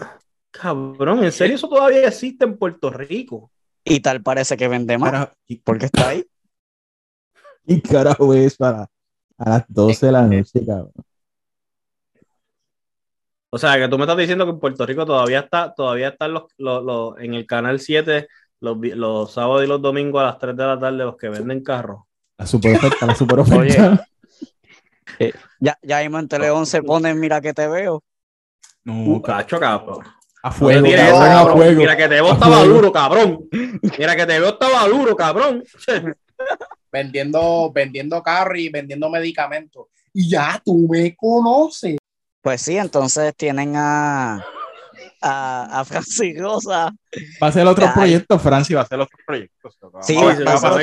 Cabrón, 0.50 1.22
¿en 1.22 1.30
serio 1.30 1.54
eso 1.54 1.68
todavía 1.68 2.08
existe 2.08 2.44
en 2.44 2.56
Puerto 2.58 2.90
Rico? 2.90 3.52
Y 3.84 4.00
tal 4.00 4.20
parece 4.22 4.56
que 4.56 4.66
vende 4.66 4.98
más, 4.98 5.12
Carajo, 5.12 5.32
¿qué- 5.46 5.60
porque 5.62 5.86
está 5.86 6.08
ahí. 6.08 6.24
¿Qué 7.66 7.80
carajo 7.82 8.34
es 8.34 8.56
para 8.56 8.88
a 9.36 9.48
las 9.48 9.64
12 9.68 10.06
de 10.06 10.12
la 10.12 10.22
noche, 10.22 10.66
cabrón? 10.66 10.92
O 13.50 13.58
sea, 13.58 13.78
que 13.78 13.88
tú 13.88 13.96
me 13.96 14.04
estás 14.04 14.16
diciendo 14.18 14.44
que 14.44 14.50
en 14.52 14.58
Puerto 14.60 14.84
Rico 14.84 15.06
todavía 15.06 15.40
está, 15.40 15.72
todavía 15.74 16.08
están 16.08 16.34
los, 16.34 16.44
los, 16.58 16.84
los- 16.84 17.18
en 17.20 17.34
el 17.34 17.46
canal 17.46 17.80
7 17.80 18.28
los, 18.60 18.76
los 18.78 19.32
sábados 19.32 19.64
y 19.64 19.66
los 19.68 19.80
domingos 19.80 20.20
a 20.20 20.26
las 20.26 20.38
3 20.38 20.56
de 20.56 20.64
la 20.66 20.78
tarde 20.78 20.98
los 20.98 21.16
que 21.16 21.28
venden 21.28 21.62
carros. 21.62 22.02
La 22.36 22.46
super 22.46 22.76
oferta, 22.76 23.06
la 23.06 23.14
super 23.14 23.38
oferta. 23.40 24.06
Ya, 25.58 25.76
ya 25.82 26.00
mismo 26.00 26.18
en 26.20 26.28
Tele 26.28 26.48
11 26.50 26.82
ponen 26.82 27.18
Mira 27.18 27.40
que 27.40 27.52
te 27.52 27.66
veo. 27.66 28.04
No, 28.84 29.20
ca- 29.20 29.38
Cacho, 29.38 29.58
cabrón. 29.58 30.04
a 30.44 30.52
fuego, 30.52 30.84
tires 30.84 31.00
cabrón, 31.00 31.16
esa, 31.22 31.32
a 31.32 31.36
cabrón. 31.38 31.56
fuego. 31.56 31.78
Mira 31.80 31.96
que 31.96 32.02
te 32.02 32.08
veo 32.14 32.32
estaba 32.32 32.56
fuego. 32.58 32.74
duro, 32.74 32.92
cabrón. 32.92 33.48
Mira 33.98 34.14
que 34.16 34.26
te 34.26 34.38
veo 34.38 34.48
estaba 34.50 34.86
duro, 34.86 35.16
cabrón. 35.16 35.64
vendiendo, 36.92 37.72
vendiendo 37.72 38.22
carro 38.22 38.56
y 38.56 38.68
vendiendo 38.68 39.10
medicamentos. 39.10 39.86
Y 40.12 40.28
ya 40.30 40.60
tú 40.64 40.86
me 40.88 41.16
conoces. 41.16 41.96
Pues 42.42 42.62
sí, 42.62 42.76
entonces 42.78 43.34
tienen 43.36 43.74
a, 43.76 44.44
a, 45.20 45.80
a 45.80 45.84
Francis 45.84 46.38
Rosa. 46.40 46.90
Va 47.42 47.46
a 47.46 47.50
hacer 47.50 47.66
otros 47.66 47.88
Ay. 47.88 47.94
proyectos, 47.94 48.42
Francis 48.42 48.76
va 48.76 48.80
a 48.80 48.84
hacer 48.84 49.00
otros 49.00 49.20
proyectos. 49.26 49.78
Sí, 50.02 50.16
va- 50.16 50.32
a 50.32 50.60
pasar. 50.60 50.80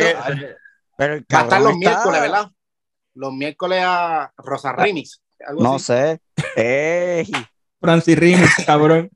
Pero 0.97 1.13
el 1.15 1.25
Va 1.33 1.39
a 1.39 1.43
estar 1.43 1.61
los 1.61 1.71
está- 1.73 1.77
miércoles, 1.77 2.21
¿verdad? 2.21 2.47
Los 3.15 3.33
miércoles 3.33 3.83
a 3.85 4.31
Rosa 4.37 4.73
Remix. 4.73 5.21
Algo 5.45 5.63
No 5.63 5.75
así. 5.75 5.85
sé. 5.85 6.19
Ey, 6.55 7.31
Francis 7.79 8.17
Remix, 8.19 8.49
cabrón. 8.65 9.09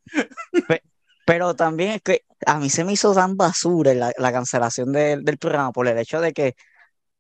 Pero 1.25 1.53
también 1.55 1.91
es 1.91 2.01
que 2.01 2.24
a 2.46 2.58
mí 2.58 2.69
se 2.69 2.84
me 2.84 2.93
hizo 2.93 3.13
tan 3.13 3.38
basura 3.38 3.93
la, 3.93 4.12
la 4.17 4.31
cancelación 4.31 4.91
del- 4.91 5.24
del 5.24 5.38
programa 5.38 5.72
por 5.72 5.88
el 5.88 5.98
hecho 5.98 6.19
de 6.22 6.34
que 6.34 6.55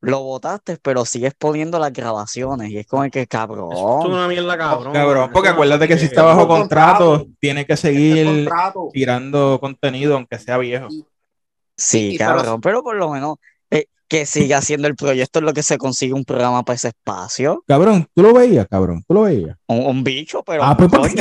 lo 0.01 0.21
votaste, 0.23 0.77
pero 0.81 1.03
sigues 1.05 1.33
poniendo 1.37 1.77
las 1.79 1.91
grabaciones. 1.91 2.69
Y 2.71 2.77
es 2.77 2.87
como 2.87 3.03
que 3.03 3.19
Eso 3.19 3.23
es 3.23 3.27
cabrón. 3.27 3.69
una 4.11 4.27
mierda, 4.27 4.57
cabrón. 4.57 4.93
Cabrón, 4.93 5.29
porque 5.33 5.49
acuérdate 5.49 5.87
que 5.87 5.97
si 5.97 6.05
es- 6.05 6.11
está 6.11 6.23
bajo 6.23 6.47
contrato, 6.47 7.05
contrato. 7.09 7.31
tiene 7.39 7.65
que 7.65 7.73
Este 7.73 7.89
seguir 7.89 8.25
contrato. 8.25 8.89
tirando 8.93 9.57
contenido, 9.59 10.15
aunque 10.15 10.39
sea 10.39 10.57
viejo. 10.57 10.87
Sí, 11.75 12.11
y- 12.13 12.17
cabrón. 12.17 12.61
Pero 12.61 12.81
por 12.83 12.95
lo 12.95 13.09
menos 13.11 13.35
eh, 13.71 13.85
que 14.07 14.25
siga 14.25 14.57
haciendo 14.59 14.87
el 14.87 14.95
proyecto 14.95 15.39
es 15.39 15.45
lo 15.45 15.53
que 15.53 15.63
se 15.63 15.77
consigue 15.77 16.13
un 16.13 16.23
programa 16.25 16.63
para 16.63 16.75
ese 16.75 16.87
espacio. 16.89 17.63
Cabrón, 17.67 18.07
tú 18.15 18.21
lo 18.23 18.33
veías, 18.33 18.67
cabrón, 18.69 19.03
tú 19.07 19.13
lo 19.13 19.21
veías. 19.23 19.57
Un, 19.67 19.85
un 19.85 20.03
bicho, 20.03 20.43
pero. 20.43 20.63
Ah, 20.63 20.75
pues 20.77 20.89
¿para 20.89 21.09
qué 21.09 21.15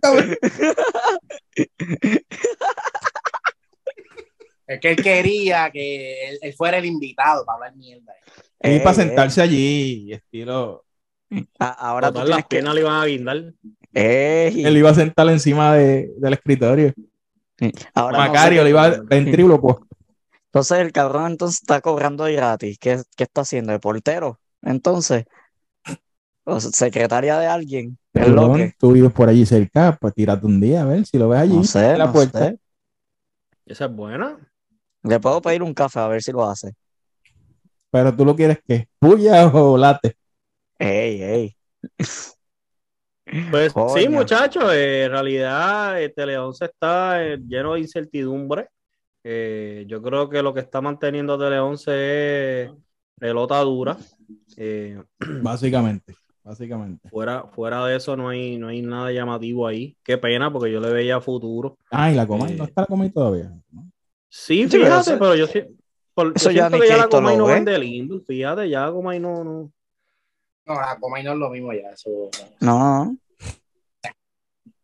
cabrón? 0.00 0.36
Es 4.70 4.78
que 4.80 4.90
él 4.92 5.02
quería 5.02 5.68
que 5.70 6.28
él, 6.28 6.38
él 6.42 6.54
fuera 6.54 6.78
el 6.78 6.84
invitado 6.84 7.44
para 7.44 7.56
hablar 7.56 7.76
mierda. 7.76 8.12
Y 8.62 8.78
para 8.78 8.90
ey. 8.90 8.94
sentarse 8.94 9.42
allí, 9.42 10.12
estilo. 10.12 10.84
A- 11.58 11.88
ahora 11.88 12.12
tienes 12.12 12.28
las 12.30 12.42
que. 12.42 12.48
piernas 12.48 12.74
le 12.76 12.80
iban 12.82 13.02
a 13.02 13.06
guindar. 13.06 13.52
Ey, 13.92 14.64
Él 14.64 14.76
iba 14.76 14.90
a 14.90 14.94
sentar 14.94 15.28
encima 15.28 15.74
de, 15.74 16.12
del 16.18 16.32
escritorio. 16.34 16.92
ahora 17.94 18.18
no 18.18 18.24
sé 18.26 18.28
Macario 18.28 18.62
le 18.64 18.70
iba 18.70 18.84
a 18.84 19.02
ventrículo, 19.02 19.60
pues. 19.60 19.76
Entonces 20.46 20.78
el 20.78 20.92
cabrón 20.92 21.32
entonces 21.32 21.60
está 21.62 21.80
cobrando 21.80 22.24
de 22.24 22.34
gratis. 22.34 22.78
¿Qué, 22.78 23.02
qué 23.16 23.24
está 23.24 23.40
haciendo? 23.40 23.72
¿De 23.72 23.80
portero? 23.80 24.38
Entonces, 24.62 25.24
o 26.44 26.60
secretaria 26.60 27.38
de 27.38 27.46
alguien. 27.46 27.98
Es 28.14 28.28
lo 28.28 28.34
Cabrón, 28.36 28.58
que. 28.58 28.74
tú 28.78 28.92
vives 28.92 29.12
por 29.12 29.28
allí 29.28 29.46
cerca, 29.46 29.96
pues 30.00 30.14
tírate 30.14 30.46
un 30.46 30.60
día 30.60 30.82
a 30.82 30.86
ver 30.86 31.06
si 31.06 31.18
lo 31.18 31.28
ves 31.28 31.40
allí. 31.40 31.56
No 31.56 31.64
sé, 31.64 31.90
en 31.90 31.98
la 31.98 32.06
no 32.06 32.12
puerta. 32.12 32.38
sé. 32.46 32.58
Esa 33.66 33.84
es 33.84 33.92
buena. 33.92 34.38
Le 35.02 35.18
puedo 35.20 35.40
pedir 35.40 35.62
un 35.62 35.74
café 35.74 36.00
a 36.00 36.08
ver 36.08 36.22
si 36.22 36.32
lo 36.32 36.44
hace. 36.44 36.72
Pero 37.90 38.14
tú 38.14 38.24
lo 38.24 38.36
quieres 38.36 38.58
que 38.66 38.86
puya 38.98 39.46
o 39.48 39.76
late. 39.76 40.14
Ey, 40.78 41.22
ey. 41.22 41.56
Pues 43.50 43.72
sí, 43.94 44.08
muchachos, 44.08 44.64
eh, 44.72 45.04
en 45.04 45.10
realidad 45.12 46.00
eh, 46.02 46.08
Tele 46.08 46.36
11 46.36 46.64
está 46.64 47.24
eh, 47.24 47.38
lleno 47.46 47.74
de 47.74 47.80
incertidumbre. 47.80 48.68
Eh, 49.22 49.84
yo 49.86 50.02
creo 50.02 50.28
que 50.28 50.42
lo 50.42 50.52
que 50.52 50.60
está 50.60 50.80
manteniendo 50.80 51.34
a 51.34 51.38
Tele 51.38 51.60
11 51.60 52.62
es 52.62 52.70
pelota 53.18 53.58
dura. 53.60 53.96
Eh, 54.56 55.00
Básicamente. 55.42 56.14
Básicamente. 56.42 57.08
fuera, 57.10 57.44
fuera 57.54 57.84
de 57.86 57.96
eso 57.96 58.16
no 58.16 58.30
hay, 58.30 58.56
no 58.56 58.68
hay 58.68 58.82
nada 58.82 59.12
llamativo 59.12 59.66
ahí. 59.66 59.96
Qué 60.02 60.16
pena, 60.18 60.50
porque 60.52 60.72
yo 60.72 60.80
le 60.80 60.90
veía 60.92 61.20
futuro. 61.20 61.76
Ah, 61.90 62.10
y 62.10 62.14
la 62.16 62.26
coma, 62.26 62.48
Eh. 62.48 62.54
no 62.56 62.64
está 62.64 62.80
la 62.80 62.86
coma 62.86 63.08
todavía. 63.10 63.52
¿no? 63.70 63.90
Sí, 64.30 64.62
Sí, 64.68 64.68
pero 64.70 64.84
fíjate, 64.84 65.10
eso- 65.10 65.18
pero 65.18 65.34
yo, 65.34 65.46
sí- 65.46 65.64
por, 66.14 66.26
yo 66.28 66.32
eso 66.36 66.50
ya 66.52 66.70
ni 66.70 66.80
que 66.80 66.88
ya 66.88 66.96
la 66.96 67.08
Comay 67.08 67.36
no 67.36 67.46
ve. 67.46 67.54
vende 67.54 67.78
limbo. 67.78 68.20
Fíjate, 68.20 68.70
ya 68.70 68.86
la 68.86 68.92
Comay 68.92 69.20
no, 69.20 69.44
no. 69.44 69.72
No, 70.66 70.74
la 70.74 70.96
coma 71.00 71.18
y 71.18 71.24
no 71.24 71.32
es 71.32 71.38
lo 71.38 71.50
mismo 71.50 71.72
ya. 71.72 71.90
Eso. 71.90 72.30
No, 72.60 73.16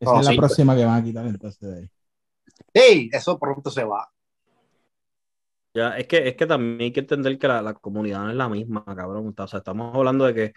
Esa 0.01 0.13
No, 0.13 0.19
es 0.21 0.25
la 0.27 0.31
sí, 0.33 0.37
próxima 0.37 0.75
que 0.77 0.85
van 0.85 1.01
a 1.01 1.05
quitar 1.05 1.27
entonces 1.27 1.61
de 1.61 1.79
ahí. 1.79 1.91
Sí, 2.75 3.11
eso 3.13 3.39
pronto 3.39 3.71
se 3.71 3.85
va. 3.85 4.11
Ya, 5.75 5.97
es 5.99 6.07
que, 6.09 6.27
es 6.29 6.37
que 6.37 6.47
también 6.47 6.81
hay 6.81 6.93
que 6.93 7.01
entender 7.01 7.39
que 7.39 7.47
la, 7.47 7.63
la 7.63 7.75
comunidad 7.75 8.25
no 8.25 8.31
es 8.31 8.37
la 8.37 8.49
misma, 8.49 8.85
cabrón. 8.85 9.35
O 9.37 9.47
sea, 9.47 9.59
estamos 9.59 9.95
hablando 9.95 10.25
de 10.25 10.35
que 10.35 10.53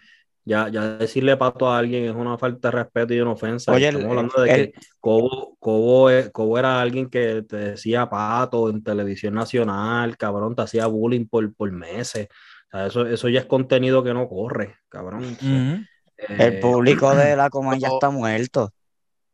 ya, 0.50 0.68
ya 0.70 0.98
decirle 0.98 1.38
pato 1.38 1.70
a 1.70 1.78
alguien 1.78 2.06
es 2.06 2.16
una 2.16 2.38
falta 2.38 2.70
de 2.70 2.78
respeto 2.84 3.14
y 3.14 3.20
una 3.20 3.32
ofensa. 3.34 3.72
Oye, 3.72 3.86
estamos 3.88 4.06
el- 4.06 4.18
hablando 4.18 4.42
de 4.42 4.50
el- 4.50 4.72
que 4.74 4.80
Cobo, 5.00 5.56
Cobo, 5.60 6.10
Cobo 6.34 6.58
era 6.58 6.82
alguien 6.82 7.10
que 7.10 7.44
te 7.44 7.56
decía 7.56 8.10
pato 8.10 8.70
en 8.70 8.84
televisión 8.84 9.36
nacional, 9.36 10.18
cabrón, 10.18 10.56
te 10.56 10.64
hacía 10.64 10.88
bullying 10.88 11.28
por, 11.28 11.54
por 11.54 11.72
meses. 11.72 12.28
O 12.74 12.78
sea, 12.78 12.88
eso, 12.88 13.06
eso 13.06 13.30
ya 13.30 13.42
es 13.42 13.46
contenido 13.46 14.04
que 14.04 14.14
no 14.14 14.28
corre, 14.28 14.76
cabrón. 14.90 15.24
Ujú. 15.24 15.86
el 16.18 16.58
Eh, 16.58 16.60
público 16.62 17.16
de 17.16 17.36
la 17.38 17.50
coma 17.50 17.78
ya 17.78 17.88
está 17.88 18.10
muerto, 18.10 18.74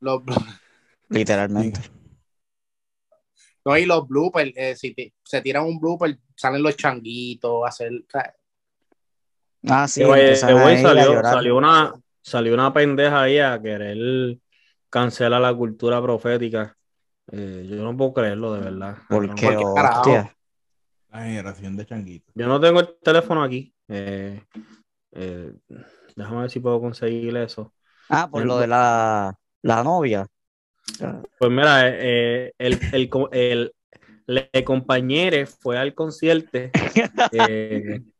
Los, 0.02 0.22
literalmente. 1.10 1.80
no, 3.66 3.78
y 3.78 3.86
los 3.86 4.08
bloopers, 4.08 4.52
eh, 4.56 4.76
si 4.76 4.94
te- 4.94 5.14
se 5.24 5.42
tiran 5.42 5.66
un 5.66 5.80
blooper, 5.80 6.20
salen 6.36 6.62
los 6.62 6.76
changuitos, 6.78 7.62
hacer. 7.66 7.92
Ah, 9.68 9.88
sí, 9.88 10.04
güey, 10.04 10.22
ahí 10.22 10.34
a 10.34 10.36
salió, 10.36 11.22
salió 11.24 11.58
una, 11.58 11.94
salió 12.22 12.54
una 12.54 12.74
pendeja 12.74 13.22
ahí 13.24 13.40
a 13.40 13.62
querer 13.62 14.38
cancelar 14.90 15.42
la 15.42 15.54
cultura 15.54 16.02
profética. 16.02 16.76
Eh, 17.32 17.66
yo 17.70 17.84
no 17.84 17.98
puedo 17.98 18.14
creerlo, 18.14 18.54
de 18.54 18.62
verdad. 18.62 18.98
¿Por 19.10 19.28
cabrón. 19.28 19.36
qué, 19.36 19.46
Porque, 19.48 19.66
carajo. 19.76 20.00
hostia? 20.00 20.36
La 21.12 21.24
generación 21.24 21.78
de 21.78 21.86
changuitos. 21.86 22.34
Yo 22.36 22.48
no 22.48 22.60
tengo 22.60 22.80
el 22.82 22.96
teléfono 23.02 23.44
aquí. 23.44 23.74
Eh, 23.88 24.44
eh, 25.14 25.54
déjame 26.16 26.42
ver 26.42 26.50
si 26.50 26.60
puedo 26.60 26.80
conseguir 26.80 27.36
eso. 27.38 27.74
Ah, 28.10 28.30
por 28.30 28.46
lo 28.46 28.58
de 28.60 28.68
la, 28.68 29.36
la 29.62 29.84
novia. 29.84 30.28
Pues 31.40 31.52
mira, 31.52 31.88
eh, 31.90 31.96
eh, 32.00 32.54
el, 32.58 32.80
el, 32.94 33.10
el, 33.32 33.74
le 34.28 34.64
compañere 34.64 35.46
fue 35.46 35.78
al 35.78 35.94
concierto. 35.94 36.60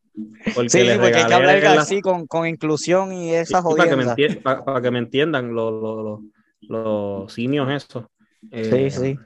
porque 0.54 0.68
Sí, 0.70 0.78
le 0.80 0.92
sí, 0.92 0.98
porque 0.98 1.14
hay 1.16 1.26
que 1.26 1.34
hablar 1.34 1.62
la- 1.62 1.82
así 1.82 2.00
con, 2.00 2.26
con 2.26 2.46
inclusión 2.46 3.12
y 3.12 3.30
Sí, 3.30 3.34
esa 3.34 3.62
para 3.62 3.88
que 3.90 3.96
me 3.96 4.02
jodienda. 4.02 4.14
entien- 4.14 4.42
pa- 4.42 4.64
para 4.64 4.80
que 4.80 4.90
me 4.90 4.98
entiendan, 4.98 5.54
lo- 5.54 5.70
lo- 5.70 6.02
lo- 6.02 6.22
los 6.68 7.32
simios 7.32 7.70
esos. 7.70 8.04
Sí, 8.50 8.50
eh, 8.52 8.90
sí. 8.90 9.18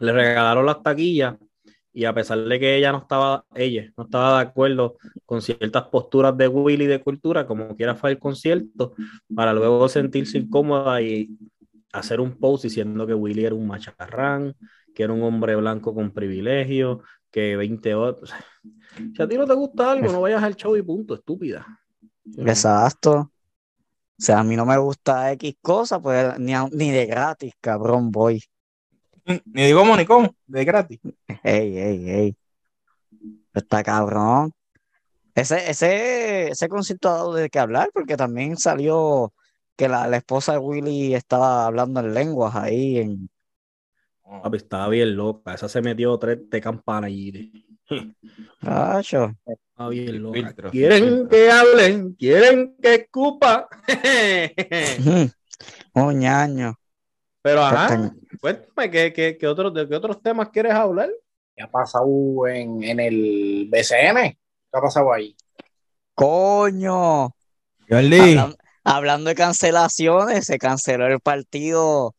le 0.00 0.12
regalaron 0.12 0.66
las 0.66 0.82
taquillas 0.82 1.36
y 1.92 2.04
a 2.04 2.14
pesar 2.14 2.38
de 2.44 2.60
que 2.60 2.76
ella 2.76 2.92
no 2.92 2.98
estaba, 2.98 3.44
ella 3.54 3.90
no 3.96 4.04
estaba 4.04 4.36
de 4.42 4.48
acuerdo 4.48 4.96
con 5.24 5.42
ciertas 5.42 5.84
posturas 5.84 6.36
de 6.36 6.46
Willy 6.48 6.86
de 6.86 7.00
cultura, 7.00 7.46
como 7.46 7.74
quiera 7.76 7.94
fue 7.94 8.10
el 8.10 8.18
concierto, 8.18 8.94
para 9.34 9.52
luego 9.52 9.88
sentirse 9.88 10.38
incómoda 10.38 11.00
y 11.02 11.30
hacer 11.92 12.20
un 12.20 12.38
post 12.38 12.64
diciendo 12.64 13.06
que 13.06 13.14
Willy 13.14 13.44
era 13.44 13.54
un 13.54 13.66
macharrán, 13.66 14.54
que 14.94 15.02
era 15.02 15.12
un 15.12 15.22
hombre 15.22 15.56
blanco 15.56 15.94
con 15.94 16.10
privilegio, 16.12 17.02
que 17.30 17.56
20 17.56 17.94
otros. 17.94 18.32
Si 19.14 19.22
a 19.22 19.28
ti 19.28 19.36
no 19.36 19.46
te 19.46 19.54
gusta 19.54 19.92
algo, 19.92 20.10
no 20.12 20.20
vayas 20.20 20.42
al 20.42 20.56
show 20.56 20.76
y 20.76 20.82
punto, 20.82 21.14
estúpida. 21.14 21.66
Exacto. 22.36 23.12
O 23.12 23.30
sea, 24.20 24.40
a 24.40 24.44
mí 24.44 24.56
no 24.56 24.66
me 24.66 24.76
gusta 24.78 25.30
X 25.32 25.54
cosa, 25.62 26.00
pues 26.00 26.38
ni, 26.38 26.54
a- 26.54 26.68
ni 26.72 26.90
de 26.90 27.06
gratis, 27.06 27.54
cabrón, 27.60 28.10
voy. 28.10 28.42
Ni 29.24 29.66
digo 29.66 29.80
cómo 29.80 29.96
ni 29.96 30.04
cómo, 30.06 30.34
de 30.46 30.64
gratis. 30.64 30.98
Ey, 31.42 31.78
ey, 31.78 32.10
ey. 32.10 32.36
Está 33.54 33.82
cabrón. 33.82 34.52
Ese, 35.34 35.70
ese, 35.70 36.48
ese 36.48 36.68
concierto 36.68 37.08
ha 37.10 37.12
dado 37.12 37.34
de 37.34 37.48
qué 37.48 37.58
hablar, 37.60 37.90
porque 37.94 38.16
también 38.16 38.56
salió 38.56 39.32
que 39.76 39.88
la, 39.88 40.08
la 40.08 40.16
esposa 40.16 40.52
de 40.52 40.58
Willy 40.58 41.14
estaba 41.14 41.66
hablando 41.66 42.00
en 42.00 42.14
lenguas 42.14 42.56
ahí 42.56 42.98
en. 42.98 43.30
Papi, 44.28 44.56
estaba 44.58 44.88
bien 44.88 45.16
loca. 45.16 45.54
Esa 45.54 45.68
se 45.68 45.80
metió 45.80 46.18
tres 46.18 46.38
de 46.50 46.60
campana 46.60 47.08
y 47.08 47.66
Acho. 48.60 49.32
estaba 49.46 49.88
bien 49.90 50.22
loca. 50.22 50.38
Filtro, 50.38 50.70
quieren 50.70 51.04
filtro. 51.04 51.28
que 51.28 51.50
hablen, 51.50 52.14
quieren 52.14 52.76
que 52.80 52.94
escupa. 52.94 53.68
Oh, 55.94 56.12
ñaño. 56.12 56.78
Pero 57.42 57.62
ajá, 57.62 58.12
cuéntame, 58.40 58.90
¿qué, 58.90 59.12
qué, 59.12 59.36
qué 59.36 59.46
otros, 59.48 59.74
¿de 59.74 59.88
qué 59.88 59.96
otros 59.96 60.22
temas 60.22 60.50
quieres 60.50 60.72
hablar? 60.72 61.10
¿Qué 61.56 61.62
ha 61.62 61.68
pasado 61.68 62.46
en, 62.46 62.84
en 62.84 63.00
el 63.00 63.68
BCN? 63.68 64.38
¿Qué 64.70 64.78
ha 64.78 64.80
pasado 64.80 65.12
ahí? 65.12 65.34
Coño. 66.14 67.34
Hablando 68.84 69.28
de 69.28 69.34
cancelaciones, 69.34 70.46
se 70.46 70.58
canceló 70.58 71.06
el 71.06 71.20
partido. 71.20 72.14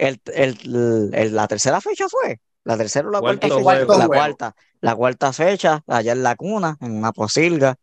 El, 0.00 0.20
el- 0.34 1.10
el- 1.12 1.34
la 1.34 1.46
tercera 1.46 1.80
fecha 1.80 2.06
fue. 2.08 2.40
La 2.64 2.76
tercera 2.76 3.08
o 3.08 3.10
la 3.10 3.20
cuarta 3.20 3.48
fecha. 3.48 3.62
juego. 3.62 3.98
La 3.98 4.06
cuarta. 4.06 4.54
La 4.80 4.94
cuarta 4.94 5.32
fecha, 5.32 5.82
allá 5.86 6.12
en 6.12 6.22
la 6.22 6.36
cuna, 6.36 6.76
en 6.80 6.92
una 6.96 7.12
posilga. 7.12 7.76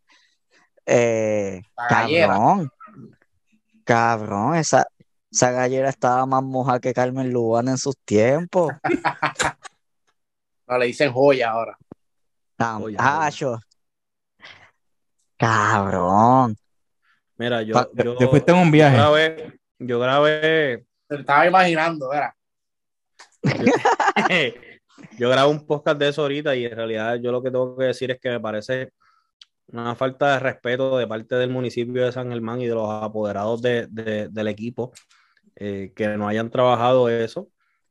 Eh, 0.84 1.62
cabrón. 1.88 2.70
Cabrón, 3.84 4.56
esa, 4.56 4.86
esa 5.30 5.50
gallera 5.52 5.88
estaba 5.88 6.26
más 6.26 6.42
moja 6.42 6.80
que 6.80 6.92
Carmen 6.92 7.32
Lubana 7.32 7.70
en 7.72 7.78
sus 7.78 7.96
tiempos. 8.04 8.72
No, 10.66 10.76
le 10.76 10.84
dicen 10.84 11.10
joya 11.10 11.50
ahora. 11.52 11.78
Tan- 12.56 12.82
Oye, 12.82 12.96
acho. 12.98 13.58
Cabrón. 15.38 16.56
Mira, 17.38 17.62
yo, 17.62 17.74
yo, 17.94 18.16
te 18.16 18.26
fuiste 18.28 18.52
en 18.52 18.58
un 18.58 18.64
yo 18.66 18.72
viaje. 18.72 18.96
grabé, 18.96 19.60
yo 19.78 19.98
grabé, 19.98 20.84
Se 21.08 21.14
lo 21.14 21.20
estaba 21.20 21.46
imaginando, 21.46 22.12
era. 22.12 22.34
yo 25.18 25.30
grabé 25.30 25.50
un 25.50 25.66
podcast 25.66 25.98
de 25.98 26.08
eso 26.08 26.22
ahorita 26.22 26.54
y 26.56 26.64
en 26.66 26.76
realidad 26.76 27.16
yo 27.16 27.32
lo 27.32 27.42
que 27.42 27.50
tengo 27.50 27.76
que 27.76 27.84
decir 27.86 28.10
es 28.10 28.20
que 28.20 28.30
me 28.30 28.40
parece 28.40 28.92
una 29.68 29.94
falta 29.94 30.32
de 30.34 30.38
respeto 30.40 30.98
de 30.98 31.06
parte 31.06 31.34
del 31.36 31.50
municipio 31.50 32.04
de 32.04 32.12
San 32.12 32.30
Germán 32.30 32.60
y 32.60 32.66
de 32.66 32.74
los 32.74 32.88
apoderados 32.90 33.60
de- 33.62 33.86
de- 33.88 34.28
del 34.28 34.48
equipo 34.48 34.92
eh, 35.56 35.92
que 35.94 36.08
no 36.16 36.28
hayan 36.28 36.50
trabajado 36.50 37.08
eso. 37.08 37.48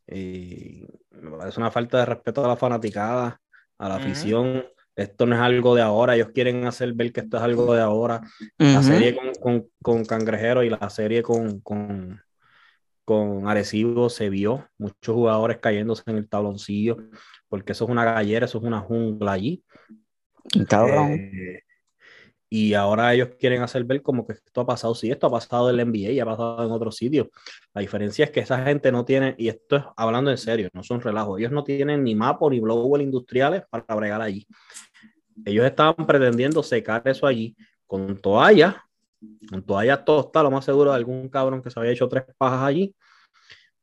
Y 0.07 0.85
me 1.11 1.37
parece 1.37 1.59
una 1.59 1.69
falta 1.71 1.99
de 1.99 2.05
respeto 2.05 2.43
a 2.43 2.47
la 2.47 2.55
fanaticada, 2.55 3.41
a 3.77 3.89
la 3.89 3.95
afición. 3.95 4.65
Esto 4.95 5.25
no 5.27 5.35
es 5.35 5.41
algo 5.41 5.75
de 5.75 5.81
ahora, 5.83 6.15
ellos 6.15 6.29
quieren 6.33 6.65
hacer 6.65 6.93
ver 6.93 7.11
que 7.11 7.19
esto 7.19 7.37
es 7.37 7.43
algo 7.43 7.73
de 7.75 7.81
ahora. 7.81 8.21
La 8.57 8.81
serie 8.81 9.15
con, 9.15 9.31
con, 9.35 9.67
con 9.83 10.05
Cangrejero 10.05 10.63
y 10.63 10.69
la 10.69 10.89
serie 10.89 11.21
con, 11.21 11.59
con, 11.59 12.19
con 13.07 13.47
Arecibo 13.47 14.09
se 14.09 14.29
vio, 14.29 14.67
muchos 14.77 15.15
jugadores 15.15 15.59
cayéndose 15.59 16.03
en 16.07 16.17
el 16.17 16.27
tabloncillo, 16.27 16.97
porque 17.47 17.71
eso 17.71 17.85
es 17.85 17.89
una 17.89 18.03
gallera, 18.03 18.47
eso 18.47 18.57
es 18.57 18.65
una 18.65 18.81
jungla 18.81 19.31
allí. 19.31 19.63
Eh, 21.15 21.61
y 22.49 22.73
ahora 22.73 23.13
ellos 23.13 23.29
quieren 23.39 23.61
hacer 23.61 23.85
ver 23.85 24.01
como 24.01 24.27
que 24.27 24.33
esto 24.33 24.59
ha 24.59 24.65
pasado, 24.65 24.93
sí, 24.93 25.09
esto 25.09 25.27
ha 25.27 25.31
pasado 25.31 25.69
en 25.69 25.77
la 25.77 25.85
NBA 25.85 26.11
y 26.11 26.19
ha 26.19 26.25
pasado 26.25 26.65
en 26.65 26.69
otros 26.69 26.97
sitios. 26.97 27.27
La 27.73 27.79
diferencia 27.79 28.25
es 28.25 28.31
que 28.31 28.41
esa 28.41 28.61
gente 28.65 28.91
no 28.91 29.05
tiene, 29.05 29.35
y 29.37 29.47
esto 29.47 29.77
es 29.77 29.83
hablando 29.95 30.29
en 30.29 30.37
serio, 30.37 30.67
no 30.73 30.83
son 30.83 30.99
relajos, 30.99 31.39
ellos 31.39 31.53
no 31.53 31.63
tienen 31.63 32.03
ni 32.03 32.13
mapo 32.13 32.49
ni 32.49 32.59
blower 32.59 33.01
industriales 33.01 33.63
para 33.69 33.85
bregar 33.95 34.21
allí. 34.21 34.45
Ellos 35.45 35.65
estaban 35.65 36.05
pretendiendo 36.05 36.61
secar 36.61 37.03
eso 37.05 37.25
allí 37.25 37.55
con 37.85 38.17
toalla, 38.17 38.83
con 39.49 39.63
toalla 39.63 40.03
tosta, 40.03 40.43
lo 40.43 40.51
más 40.51 40.65
seguro 40.65 40.91
de 40.91 40.97
algún 40.97 41.29
cabrón 41.29 41.61
que 41.61 41.71
se 41.71 41.79
había 41.79 41.91
hecho 41.91 42.07
tres 42.07 42.25
pajas 42.37 42.63
allí, 42.63 42.95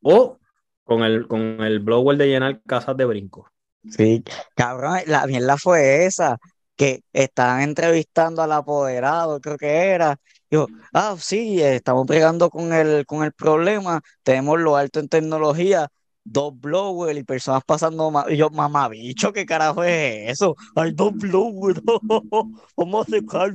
o 0.03 0.39
con 0.85 1.03
el, 1.03 1.27
con 1.27 1.41
el 1.41 1.81
blower 1.81 2.17
de 2.17 2.29
llenar 2.29 2.63
casas 2.63 2.97
de 2.97 3.05
brinco. 3.05 3.51
Sí, 3.91 4.23
cabrón, 4.55 5.01
la 5.07 5.27
mierda 5.27 5.57
fue 5.57 6.07
esa, 6.07 6.39
que 6.77 7.03
estaban 7.13 7.63
entrevistando 7.63 8.43
al 8.43 8.53
apoderado, 8.53 9.41
creo 9.41 9.57
que 9.59 9.89
era. 9.89 10.17
Dijo, 10.51 10.69
ah, 10.93 11.17
sí, 11.19 11.61
estamos 11.63 12.07
bregando 12.07 12.51
con 12.51 12.73
el, 12.73 13.07
con 13.07 13.25
el 13.25 13.33
problema, 13.33 14.01
tenemos 14.23 14.61
lo 14.61 14.77
alto 14.77 15.01
en 15.01 15.09
tecnología, 15.09 15.89
dos 16.25 16.59
blowers 16.59 17.19
y 17.19 17.23
personas 17.25 17.63
pasando, 17.65 18.11
ma-". 18.11 18.27
y 18.29 18.37
yo, 18.37 18.51
mamabicho, 18.51 19.33
¿qué 19.33 19.47
carajo 19.47 19.85
es 19.85 20.31
eso? 20.33 20.57
Hay 20.75 20.93
dos 20.93 21.13
blowers, 21.15 21.81
vamos 22.77 23.07
a 23.07 23.11
secar. 23.11 23.55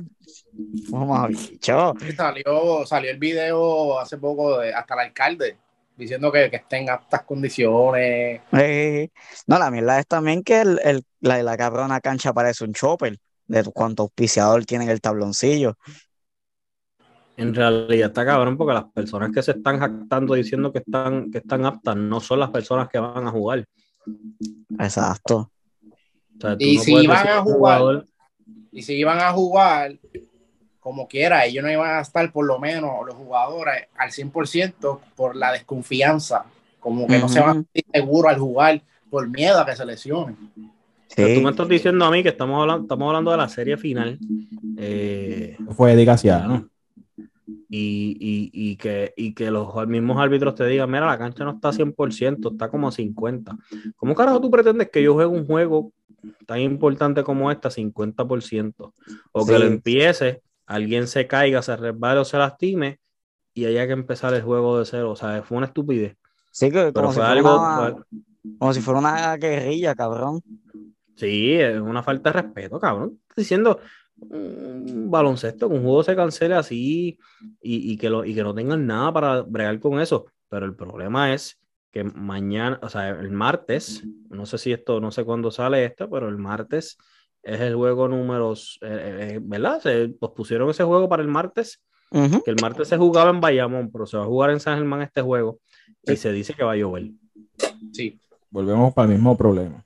Mamabicho. 0.90 1.94
Y 2.06 2.12
salió, 2.12 2.86
salió 2.86 3.10
el 3.10 3.18
video 3.18 3.98
hace 3.98 4.18
poco 4.18 4.58
de 4.58 4.72
hasta 4.72 4.94
el 4.94 5.00
alcalde 5.00 5.56
diciendo 5.96 6.32
que, 6.32 6.50
que 6.50 6.56
estén 6.56 6.84
en 6.84 6.90
aptas 6.90 7.22
condiciones. 7.22 8.40
Eh, 8.52 9.08
no, 9.46 9.58
la 9.58 9.70
mierda 9.70 9.98
es 9.98 10.06
también 10.06 10.42
que 10.42 10.60
el, 10.60 10.80
el- 10.82 11.02
la, 11.20 11.42
la 11.42 11.56
cabrona 11.56 12.00
cancha 12.00 12.32
parece 12.32 12.64
un 12.64 12.72
chopper, 12.72 13.18
de 13.46 13.64
cuánto 13.64 14.04
auspiciador 14.04 14.64
tiene 14.64 14.84
en 14.84 14.90
el 14.90 15.00
tabloncillo. 15.00 15.76
En 17.40 17.54
realidad 17.54 18.08
está 18.08 18.24
cabrón 18.24 18.56
porque 18.56 18.74
las 18.74 18.84
personas 18.84 19.30
que 19.32 19.42
se 19.42 19.52
están 19.52 19.78
jactando 19.78 20.34
diciendo 20.34 20.72
que 20.72 20.78
están, 20.78 21.30
que 21.30 21.38
están 21.38 21.64
aptas 21.64 21.96
no 21.96 22.20
son 22.20 22.40
las 22.40 22.50
personas 22.50 22.88
que 22.88 22.98
van 22.98 23.26
a 23.26 23.30
jugar. 23.30 23.66
Exacto. 24.78 25.50
O 26.36 26.40
sea, 26.40 26.56
tú 26.56 26.64
Y 26.64 26.76
no 26.76 26.82
si 26.82 26.94
decir 26.94 27.10
a 27.10 27.42
jugar, 27.42 27.78
jugador- 27.78 28.06
Y 28.72 28.82
si 28.82 28.94
iban 28.94 29.18
a 29.18 29.32
jugar 29.32 29.98
como 30.78 31.06
quiera, 31.06 31.44
ellos 31.44 31.62
no 31.62 31.70
iban 31.70 31.98
a 31.98 32.00
estar 32.00 32.32
por 32.32 32.46
lo 32.46 32.58
menos 32.58 32.90
los 33.06 33.14
jugadores 33.14 33.86
al 33.98 34.10
100% 34.12 35.00
por 35.14 35.36
la 35.36 35.52
desconfianza, 35.52 36.44
como 36.78 37.06
que 37.06 37.18
no 37.18 37.28
se 37.28 37.40
van 37.40 37.50
a 37.50 37.52
sentir 37.54 37.84
seguros 37.92 38.32
al 38.32 38.38
jugar 38.38 38.82
por 39.10 39.28
miedo 39.28 39.60
a 39.60 39.66
que 39.66 39.76
se 39.76 39.84
lesionen. 39.84 40.36
O 40.56 41.12
sea, 41.12 41.26
Sí. 41.26 41.34
tú 41.34 41.40
me 41.42 41.50
estás 41.50 41.68
diciendo 41.68 42.04
a 42.04 42.10
mí 42.10 42.22
que 42.22 42.28
estamos 42.30 42.60
hablando, 42.62 42.82
estamos 42.84 43.06
hablando 43.08 43.30
de 43.32 43.36
la 43.36 43.48
serie 43.48 43.76
final 43.76 44.18
eh, 44.78 45.56
fue 45.76 45.90
dedicación. 45.94 46.69
Y, 47.72 48.16
y- 48.18 48.50
y 48.52 48.76
que, 48.76 49.14
y 49.16 49.32
que 49.32 49.50
los 49.50 49.72
mismos 49.86 50.18
árbitros 50.20 50.56
te 50.56 50.66
digan, 50.66 50.90
mira, 50.90 51.06
la 51.06 51.16
cancha 51.18 51.44
no 51.44 51.52
está 51.52 51.68
a 51.68 51.72
100%, 51.72 52.50
está 52.50 52.68
como 52.68 52.88
a 52.88 52.92
50%. 52.92 53.56
¿Cómo 53.96 54.14
carajo 54.16 54.40
tú 54.40 54.50
pretendes 54.50 54.90
que 54.90 55.02
yo 55.02 55.14
juegue 55.14 55.30
un 55.30 55.46
juego 55.46 55.92
tan 56.46 56.58
importante 56.60 57.22
como 57.22 57.50
este 57.50 57.68
a 57.68 57.70
50%? 57.70 58.92
O 59.32 59.46
que 59.46 59.52
Sí. 59.54 59.58
lo 59.60 59.66
empiece, 59.66 60.42
alguien 60.66 61.06
se 61.06 61.26
caiga, 61.28 61.62
se 61.62 61.76
resbale 61.76 62.20
o 62.20 62.24
se 62.24 62.38
lastime 62.38 62.98
y 63.54 63.66
haya 63.66 63.86
que 63.86 63.92
empezar 63.92 64.34
el 64.34 64.42
juego 64.42 64.78
de 64.80 64.84
cero. 64.84 65.12
O 65.12 65.16
sea, 65.16 65.42
fue 65.44 65.56
una 65.56 65.66
estupidez. 65.68 66.16
Sí, 66.50 66.66
que 66.72 66.90
Pero 66.92 66.92
como 66.92 67.08
si 67.12 67.14
fue 67.20 67.24
fuera 67.24 67.30
algo, 67.32 67.60
una, 67.60 68.04
como 68.58 68.74
si 68.74 68.80
fuera 68.80 68.98
una 69.00 69.36
guerrilla, 69.36 69.94
cabrón. 69.94 70.40
Sí, 71.14 71.52
es 71.52 71.80
una 71.80 72.02
falta 72.02 72.32
de 72.32 72.42
respeto, 72.42 72.80
cabrón. 72.80 73.20
Diciendo 73.36 73.78
un 74.28 75.10
baloncesto, 75.10 75.68
que 75.68 75.74
un 75.74 75.82
juego 75.82 76.02
se 76.02 76.16
cancele 76.16 76.54
así 76.54 77.18
y, 77.60 77.92
y 77.92 77.96
que 77.96 78.10
lo, 78.10 78.24
y 78.24 78.34
que 78.34 78.42
no 78.42 78.54
tengan 78.54 78.86
nada 78.86 79.12
para 79.12 79.42
bregar 79.42 79.78
con 79.80 80.00
eso. 80.00 80.26
Pero 80.48 80.66
el 80.66 80.74
problema 80.74 81.32
es 81.32 81.58
que 81.90 82.04
mañana, 82.04 82.78
o 82.82 82.88
sea, 82.88 83.10
el 83.10 83.30
martes, 83.30 84.04
no 84.28 84.46
sé 84.46 84.58
si 84.58 84.72
esto, 84.72 85.00
no 85.00 85.10
sé 85.10 85.24
cuándo 85.24 85.50
sale 85.50 85.84
esto, 85.84 86.08
pero 86.08 86.28
el 86.28 86.38
martes 86.38 86.96
es 87.42 87.60
el 87.60 87.74
juego 87.74 88.06
número, 88.08 88.52
eh, 88.52 88.58
eh, 88.82 89.38
¿verdad? 89.42 89.80
Se 89.80 90.08
pospusieron 90.08 90.70
ese 90.70 90.84
juego 90.84 91.08
para 91.08 91.22
el 91.22 91.28
martes, 91.28 91.82
que 92.10 92.50
el 92.50 92.56
martes 92.60 92.88
se 92.88 92.96
jugaba 92.96 93.30
en 93.30 93.40
Bayamón, 93.40 93.90
pero 93.90 94.04
se 94.04 94.16
va 94.16 94.24
a 94.24 94.26
jugar 94.26 94.50
en 94.50 94.58
San 94.58 94.76
Germán 94.76 95.02
este 95.02 95.22
juego 95.22 95.60
y 96.02 96.16
se 96.16 96.32
dice 96.32 96.54
que 96.54 96.64
va 96.64 96.72
a 96.72 96.76
llover. 96.76 97.10
Sí. 97.92 98.18
Volvemos 98.50 98.92
para 98.92 99.06
el 99.06 99.14
mismo 99.14 99.36
problema. 99.36 99.84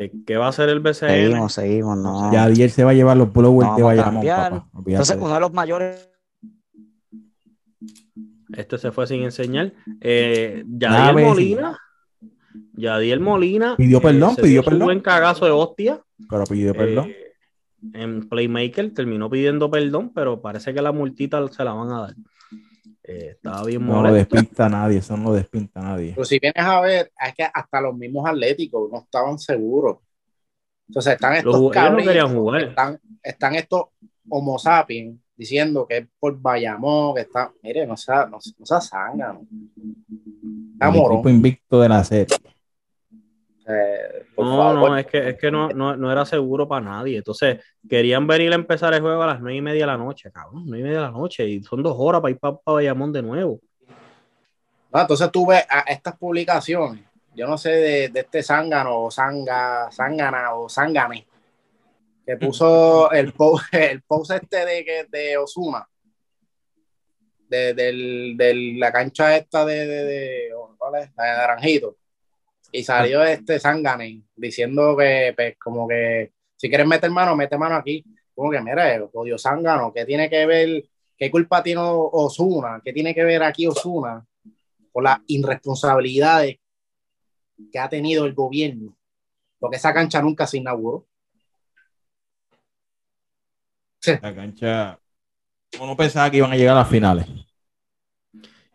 ¿Qué, 0.00 0.10
qué 0.26 0.38
va 0.38 0.46
a 0.46 0.48
hacer 0.48 0.70
el 0.70 0.80
BCN? 0.80 1.08
Seguimos, 1.10 1.52
seguimos, 1.52 1.98
no. 1.98 2.32
Ya 2.32 2.44
Adiel 2.44 2.70
se 2.70 2.84
va 2.84 2.92
a 2.92 2.94
llevar 2.94 3.18
los 3.18 3.30
blowers 3.30 3.68
No 3.68 3.76
de 3.76 3.82
Bayamón, 3.82 4.26
papá. 4.26 4.66
Entonces, 4.86 5.18
uno 5.20 5.34
de 5.34 5.40
los 5.40 5.52
mayores 5.52 6.10
Este 8.56 8.78
se 8.78 8.92
fue 8.92 9.06
sin 9.06 9.24
enseñar. 9.24 9.74
Eh, 10.00 10.64
Nada 10.66 11.12
Yadiel 11.12 11.14
vecino. 11.16 11.28
Molina. 11.28 11.78
Yadiel 12.72 13.20
Molina. 13.20 13.76
Pidió 13.76 13.98
eh, 13.98 14.00
perdón, 14.00 14.36
se 14.36 14.42
pidió 14.42 14.62
perdón. 14.62 14.84
buen 14.84 15.00
cagazo 15.00 15.44
de 15.44 15.50
hostia. 15.50 16.00
Pero 16.30 16.44
pidió 16.44 16.72
perdón. 16.72 17.10
Eh, 17.10 17.34
en 17.92 18.26
Playmaker 18.26 18.94
terminó 18.94 19.28
pidiendo 19.28 19.70
perdón, 19.70 20.12
pero 20.14 20.40
parece 20.40 20.72
que 20.72 20.80
la 20.80 20.92
multita 20.92 21.46
se 21.48 21.62
la 21.62 21.74
van 21.74 21.92
a 21.92 22.00
dar. 22.00 22.14
Eh, 23.10 23.30
estaba 23.30 23.64
bien 23.64 23.84
no 23.86 24.02
lo 24.02 24.12
despinta 24.12 24.68
nadie, 24.68 24.98
eso 24.98 25.16
no 25.16 25.30
lo 25.30 25.34
despinta 25.34 25.80
nadie. 25.80 26.12
Pero 26.14 26.24
si 26.24 26.38
vienes 26.38 26.64
a 26.64 26.80
ver, 26.80 27.10
es 27.26 27.34
que 27.34 27.42
hasta 27.52 27.80
los 27.80 27.96
mismos 27.96 28.28
atléticos 28.28 28.88
no 28.90 28.98
estaban 29.00 29.38
seguros. 29.38 29.98
Entonces 30.88 31.14
están 31.14 31.34
estos 31.34 31.52
Los- 31.52 31.56
ellos 31.62 31.74
no 31.74 31.80
cabritos, 31.82 32.06
querían 32.12 32.34
jugar. 32.36 32.62
Están, 32.62 33.00
están 33.22 33.54
estos 33.56 33.84
homo 34.28 34.58
sapiens 34.58 35.18
diciendo 35.36 35.86
que 35.88 35.96
es 35.98 36.06
por 36.18 36.38
Bayamón, 36.40 37.14
que 37.14 37.22
está. 37.22 37.52
Mire, 37.62 37.86
no 37.86 37.96
sea, 37.96 38.26
no, 38.26 38.38
no 38.58 38.66
sea 38.66 38.80
zángano. 38.80 39.40
Está 40.74 40.88
El 40.88 40.94
morón. 40.94 41.14
equipo 41.18 41.28
invicto 41.30 41.80
de 41.80 41.88
la 41.88 42.04
serie. 42.04 42.36
Eh, 43.72 44.26
por 44.34 44.46
No, 44.46 44.56
favor. 44.56 44.90
no, 44.90 44.96
es 44.98 45.06
que, 45.06 45.28
es 45.30 45.38
que 45.38 45.50
no, 45.50 45.68
no, 45.68 45.96
no 45.96 46.10
era 46.10 46.24
seguro 46.24 46.66
para 46.66 46.80
nadie. 46.84 47.18
Entonces, 47.18 47.62
querían 47.88 48.26
venir 48.26 48.50
a 48.52 48.54
empezar 48.56 48.92
el 48.94 49.00
juego 49.00 49.22
a 49.22 49.26
las 49.26 49.40
nueve 49.40 49.56
y 49.56 49.60
media 49.62 49.82
de 49.82 49.86
la 49.92 49.96
noche, 49.98 50.30
cabrón. 50.32 50.64
Nueve 50.66 50.80
y 50.80 50.82
media 50.82 50.98
de 50.98 51.04
la 51.06 51.10
noche. 51.12 51.46
Y 51.46 51.62
son 51.62 51.82
dos 51.82 51.94
horas 51.98 52.20
para 52.20 52.32
ir 52.32 52.38
para, 52.38 52.56
Bayamón 52.66 53.12
de 53.12 53.22
nuevo. 53.22 53.60
No, 54.92 55.00
entonces 55.00 55.30
tú 55.30 55.46
ves 55.46 55.64
a 55.68 55.80
estas 55.82 56.16
publicaciones, 56.16 57.04
yo 57.36 57.46
no 57.46 57.56
sé 57.56 57.70
de, 57.70 58.08
de 58.08 58.20
este 58.20 58.42
zángano 58.42 59.02
o 59.04 59.10
zanga, 59.10 59.88
zángana 59.92 60.54
o 60.54 60.68
zángane, 60.68 61.28
que 62.26 62.36
puso 62.36 63.08
el 63.12 63.32
post, 63.32 63.72
el 63.72 64.02
post 64.02 64.32
este 64.32 64.66
de, 64.66 65.06
de 65.08 65.36
Osuna, 65.36 65.86
de, 67.48 67.72
del- 67.74 68.34
de 68.36 68.54
la 68.78 68.90
cancha 68.90 69.36
esta 69.36 69.64
de, 69.64 69.86
de, 69.86 70.04
de- 70.04 70.48
¿cuál 70.76 71.02
es? 71.04 71.10
La 71.16 71.24
de 71.24 71.30
Naranjito, 71.38 71.96
y 72.72 72.82
salió 72.82 73.22
este 73.24 73.58
zángane 73.58 74.22
diciendo 74.36 74.96
que, 74.96 75.32
pues, 75.36 75.56
como 75.58 75.88
que 75.88 76.32
si 76.56 76.68
quieres 76.68 76.86
meter 76.86 77.10
mano, 77.10 77.36
mete 77.36 77.56
mano 77.58 77.76
aquí. 77.76 78.04
Como 78.34 78.50
que, 78.50 78.60
mira, 78.60 79.02
odio 79.12 79.38
zángano, 79.38 79.92
¿qué 79.92 80.04
tiene 80.04 80.30
que 80.30 80.46
ver? 80.46 80.84
¿Qué 81.16 81.30
culpa 81.30 81.62
tiene 81.62 81.82
Osuna? 81.84 82.80
¿Qué 82.84 82.92
tiene 82.92 83.14
que 83.14 83.24
ver 83.24 83.42
aquí 83.42 83.66
Osuna? 83.66 84.24
por 84.92 85.04
las 85.04 85.20
irresponsabilidades 85.26 86.58
que 87.72 87.78
ha 87.78 87.88
tenido 87.88 88.24
el 88.24 88.34
gobierno, 88.34 88.96
porque 89.58 89.76
esa 89.76 89.92
cancha 89.92 90.22
nunca 90.22 90.46
se 90.46 90.58
inauguró. 90.58 91.06
La 94.22 94.34
cancha. 94.34 94.98
Uno 95.78 95.96
pensaba 95.96 96.30
que 96.30 96.38
iban 96.38 96.52
a 96.52 96.56
llegar 96.56 96.74
a 96.74 96.80
las 96.80 96.88
finales. 96.88 97.26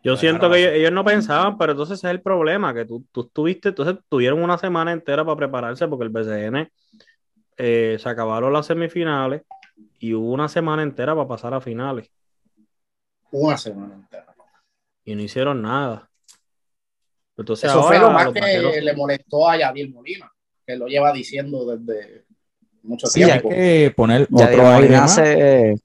Yo 0.05 0.15
siento 0.17 0.51
que 0.51 0.59
ellos, 0.59 0.71
ellos 0.73 0.91
no 0.91 1.03
pensaban, 1.03 1.57
pero 1.57 1.71
entonces 1.71 1.97
ese 1.97 2.07
es 2.07 2.11
el 2.11 2.21
problema, 2.21 2.73
que 2.75 2.85
tú, 2.85 3.03
tú 3.11 3.21
estuviste, 3.21 3.69
entonces 3.69 3.95
tuvieron 4.07 4.41
una 4.43 4.57
semana 4.57 4.91
entera 4.91 5.25
para 5.25 5.35
prepararse 5.35 5.87
porque 5.87 6.03
el 6.05 6.09
BCN 6.11 6.71
eh, 7.57 7.97
se 7.99 8.07
acabaron 8.09 8.53
las 8.53 8.67
semifinales 8.67 9.41
y 9.99 10.13
hubo 10.13 10.31
una 10.31 10.47
semana 10.47 10.83
entera 10.83 11.15
para 11.15 11.27
pasar 11.27 11.53
a 11.55 11.59
finales 11.61 12.11
Una 13.31 13.57
semana 13.57 13.95
entera. 13.95 14.35
y 15.05 15.15
no 15.15 15.21
hicieron 15.23 15.61
nada. 15.63 16.07
Entonces 17.37 17.69
Eso 17.69 17.83
fue 17.83 17.97
lo 17.99 18.11
más 18.11 18.31
que 18.31 18.39
vaqueros- 18.39 18.75
le 18.81 18.93
molestó 18.95 19.49
a 19.49 19.57
Yadiel 19.57 19.91
Molina, 19.91 20.31
que 20.67 20.75
lo 20.75 20.85
lleva 20.87 21.11
diciendo 21.11 21.65
desde 21.65 22.25
mucho 22.83 23.07
Sí, 23.07 23.23
hay 23.23 23.31
tiempo. 23.31 23.49
que 23.49 23.91
poner 23.95 24.27
Yadier 24.29 24.59
otro 24.61 24.71
Molina 24.73 25.07
se, 25.07 25.75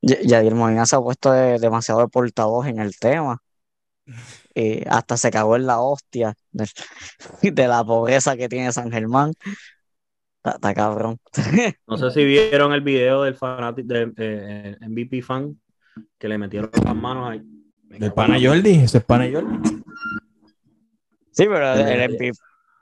Ya- 0.00 0.20
Yadier 0.22 0.54
Molina 0.54 0.86
se 0.86 0.94
ha 0.94 1.00
puesto 1.00 1.32
de- 1.32 1.58
demasiado 1.58 2.00
de 2.00 2.08
portavoz 2.08 2.68
en 2.68 2.78
el 2.78 2.96
tema. 2.96 3.42
Y 4.54 4.82
hasta 4.88 5.16
se 5.16 5.30
cagó 5.30 5.56
en 5.56 5.66
la 5.66 5.80
hostia 5.80 6.34
de, 6.52 6.68
de 7.52 7.68
la 7.68 7.84
pobreza 7.84 8.36
que 8.36 8.48
tiene 8.48 8.72
San 8.72 8.90
Germán. 8.90 9.32
Está, 10.38 10.56
está 10.56 10.74
cabrón. 10.74 11.18
No 11.86 11.96
sé 11.98 12.10
si 12.10 12.24
vieron 12.24 12.72
el 12.72 12.80
video 12.82 13.22
del 13.22 13.34
fanático 13.34 13.88
del 13.88 14.12
eh, 14.16 14.76
MVP 14.80 15.22
fan 15.22 15.60
que 16.18 16.28
le 16.28 16.38
metieron 16.38 16.70
las 16.84 16.96
manos 16.96 17.30
ahí. 17.30 17.42
Del 17.98 18.12
pana 18.12 18.38
Jordi, 18.40 18.76
ese 18.84 18.98
es 18.98 19.04
pana 19.04 19.28
Jordi. 19.32 19.58
Sí, 21.30 21.44
pero 21.46 21.72
el, 21.74 21.80
Eh, 21.80 21.94
el 21.94 22.00
MVP, 22.02 22.32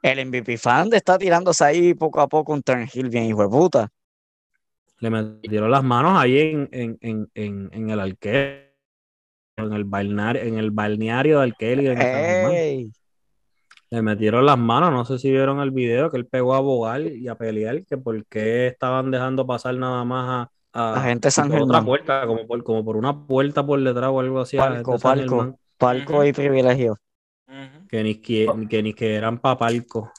el 0.02 0.18
MVP 0.26 0.58
fan 0.58 0.88
está 0.92 1.18
tirándose 1.18 1.64
ahí 1.64 1.94
poco 1.94 2.20
a 2.20 2.28
poco 2.28 2.52
un 2.52 2.62
turnhill 2.62 3.08
bien 3.10 3.24
hijo 3.24 3.42
de 3.42 3.48
puta. 3.48 3.88
Le 5.00 5.10
metieron 5.10 5.70
las 5.70 5.82
manos 5.84 6.18
ahí 6.18 6.38
en, 6.38 6.68
en, 6.72 6.98
en, 7.00 7.30
en, 7.34 7.70
en 7.72 7.90
el 7.90 8.00
alquer, 8.00 8.65
en 9.56 9.72
el 9.72 9.84
balneario, 9.84 10.42
en 10.42 10.58
el 10.58 10.70
balneario 10.70 11.38
de 11.38 11.44
Alqueli 11.44 11.86
en 11.86 12.06
San 12.10 12.26
Le 13.90 14.02
metieron 14.02 14.44
las 14.44 14.58
manos, 14.58 14.90
no 14.92 15.04
sé 15.04 15.18
si 15.18 15.30
vieron 15.30 15.60
el 15.60 15.70
video 15.70 16.10
que 16.10 16.16
él 16.16 16.26
pegó 16.26 16.54
a 16.54 16.58
abogar 16.58 17.00
y 17.02 17.28
a 17.28 17.36
pelear, 17.36 17.84
que 17.84 17.96
por 17.96 18.24
qué 18.26 18.66
estaban 18.66 19.10
dejando 19.10 19.46
pasar 19.46 19.76
nada 19.76 20.04
más 20.04 20.50
a, 20.72 20.90
a- 20.92 20.96
la 20.96 21.02
gente 21.02 21.30
San 21.30 21.48
por 21.48 21.62
otra 21.62 21.84
puerta, 21.84 22.26
como 22.26 22.46
por, 22.46 22.64
como 22.64 22.84
por 22.84 22.96
una 22.96 23.26
puerta 23.26 23.64
por 23.64 23.80
detrás 23.82 24.10
o 24.10 24.20
algo 24.20 24.40
así. 24.40 24.56
Palco, 24.56 24.98
palco, 24.98 25.56
palco 25.78 26.24
y 26.24 26.32
privilegio. 26.32 26.96
que 27.88 28.02
ni 28.02 28.16
que, 28.16 28.46
que 28.68 28.82
ni 28.82 28.92
que 28.94 29.14
eran 29.14 29.38
papalco. 29.38 30.12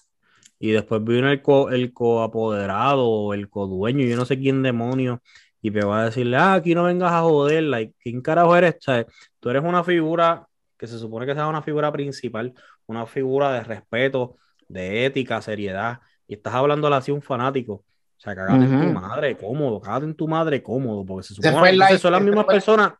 Y 0.59 0.71
después 0.71 1.03
vino 1.03 1.29
el, 1.29 1.41
co, 1.41 1.69
el 1.69 1.93
coapoderado 1.93 3.07
o 3.07 3.33
el 3.33 3.49
codueño, 3.49 4.05
yo 4.05 4.15
no 4.17 4.25
sé 4.25 4.39
quién 4.39 4.63
demonio, 4.63 5.21
y 5.61 5.71
me 5.71 5.81
va 5.83 6.01
a 6.01 6.05
decirle, 6.05 6.37
ah, 6.37 6.53
aquí 6.53 6.73
no 6.75 6.83
vengas 6.83 7.11
a 7.11 7.21
joderla. 7.21 7.81
¿Y 7.81 7.93
quién 7.99 8.21
carajo 8.21 8.55
eres? 8.55 8.75
O 8.75 8.81
sea, 8.81 9.05
tú 9.39 9.49
eres 9.49 9.63
una 9.63 9.83
figura 9.83 10.47
que 10.77 10.87
se 10.87 10.99
supone 10.99 11.25
que 11.25 11.33
sea 11.33 11.47
una 11.47 11.61
figura 11.61 11.91
principal, 11.91 12.53
una 12.85 13.05
figura 13.07 13.51
de 13.53 13.63
respeto, 13.63 14.37
de 14.67 15.05
ética, 15.05 15.41
seriedad, 15.41 15.99
y 16.27 16.35
estás 16.35 16.53
hablándole 16.53 16.95
así 16.95 17.11
a 17.11 17.15
un 17.15 17.21
fanático. 17.21 17.73
O 17.73 18.19
sea, 18.19 18.35
cagate 18.35 18.65
en 18.65 18.81
tu 18.81 18.99
madre, 18.99 19.37
cómodo, 19.37 19.79
cagate 19.81 20.05
en 20.05 20.15
tu 20.15 20.27
madre, 20.27 20.61
cómodo, 20.63 21.05
porque 21.05 21.27
se 21.27 21.33
supone 21.35 21.69
el 21.69 21.87
que 21.87 21.97
son 21.99 22.11
las 22.11 22.21
mismas 22.21 22.45
fue- 22.45 22.53
personas. 22.55 22.93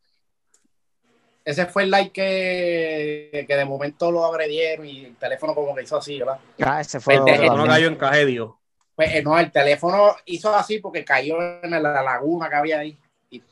Ese 1.46 1.66
fue 1.66 1.84
el 1.84 1.92
like 1.92 2.12
que, 2.12 3.46
que 3.48 3.56
de 3.56 3.64
momento 3.64 4.12
lo 4.12 4.26
agredieron 4.26 4.86
y 4.86 5.06
el 5.06 5.16
teléfono 5.16 5.56
como 5.56 5.74
que 5.74 5.84
hizo 5.84 5.96
así, 5.98 6.20
¿verdad? 6.20 6.40
Ah, 6.60 6.82
ese 6.82 7.00
fue 7.00 7.14
El 7.16 7.22
otro 7.22 7.34
de- 7.34 7.40
que 7.40 7.46
no 7.48 7.54
también. 7.56 7.72
cayó 7.72 7.88
en 7.88 7.96
cajedio. 7.96 8.60
Pues 8.98 9.14
eh, 9.14 9.22
no, 9.22 9.38
el 9.38 9.52
teléfono 9.52 10.16
hizo 10.26 10.54
así 10.56 10.80
porque 10.80 11.06
cayó 11.06 11.38
en 11.62 11.70
la, 11.70 11.80
la 11.80 12.02
laguna 12.02 12.50
que 12.50 12.56
había 12.56 12.80
ahí. 12.80 12.98
Y... 13.30 13.44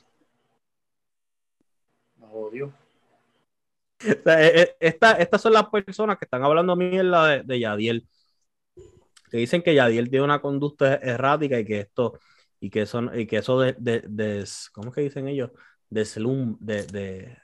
Me 2.18 2.28
jodió. 2.28 2.74
Eh, 4.04 4.18
eh, 4.26 4.76
esta- 4.80 5.14
estas 5.20 5.40
son 5.40 5.54
las 5.54 5.66
personas 5.70 6.18
que 6.18 6.26
están 6.26 6.44
hablando 6.44 6.76
mierda 6.76 7.28
de, 7.28 7.44
de 7.44 7.60
Yadiel. 7.60 8.08
Que 9.30 9.38
dicen 9.38 9.62
que 9.62 9.76
Yadiel 9.76 10.10
tiene 10.10 10.26
una 10.26 10.42
conducta 10.42 10.96
errática 10.96 11.60
y 11.60 11.66
que 11.66 11.82
esto, 11.82 12.20
y 12.60 12.72
que 12.72 12.82
eso, 12.82 13.16
y 13.16 13.28
que 13.28 13.38
eso 13.38 13.60
de, 13.60 13.76
de, 13.78 14.02
de- 14.08 14.46
¿cómo 14.74 14.90
es 14.90 14.96
que 14.96 15.02
dicen 15.02 15.28
ellos? 15.28 15.52
De 15.92 16.06
slum, 16.06 16.58
de, 16.60 16.88
de 16.88 17.38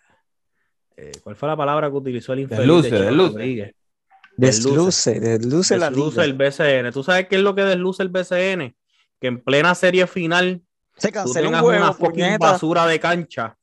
eh, 0.97 1.11
¿cuál 1.23 1.35
fue 1.35 1.49
la 1.49 1.55
palabra 1.55 1.91
que 1.91 1.97
utilizó 1.97 2.33
el 2.33 2.39
infeliz 2.39 2.59
Desluce, 2.59 2.89
de 2.89 2.97
Chelo 2.97 3.80
desluce. 4.37 5.11
Desluce, 5.15 5.19
desluce 5.19 5.77
la 5.77 5.89
Desluce 5.89 6.21
liga. 6.21 6.23
el 6.25 6.33
BCN. 6.33 6.91
¿Tú 6.91 7.03
sabes 7.03 7.27
qué 7.27 7.35
es 7.37 7.41
lo 7.41 7.55
que 7.55 7.63
desluce 7.63 8.03
el 8.03 8.09
BCN? 8.09 8.75
Que 9.19 9.27
en 9.27 9.41
plena 9.43 9.75
serie 9.75 10.07
final 10.07 10.61
Se 10.97 11.11
tú 11.11 11.19
un 11.29 11.33
tengas 11.33 11.61
una 11.63 11.93
fucking 11.93 12.37
basura 12.39 12.85
de 12.87 12.99
cancha 12.99 13.57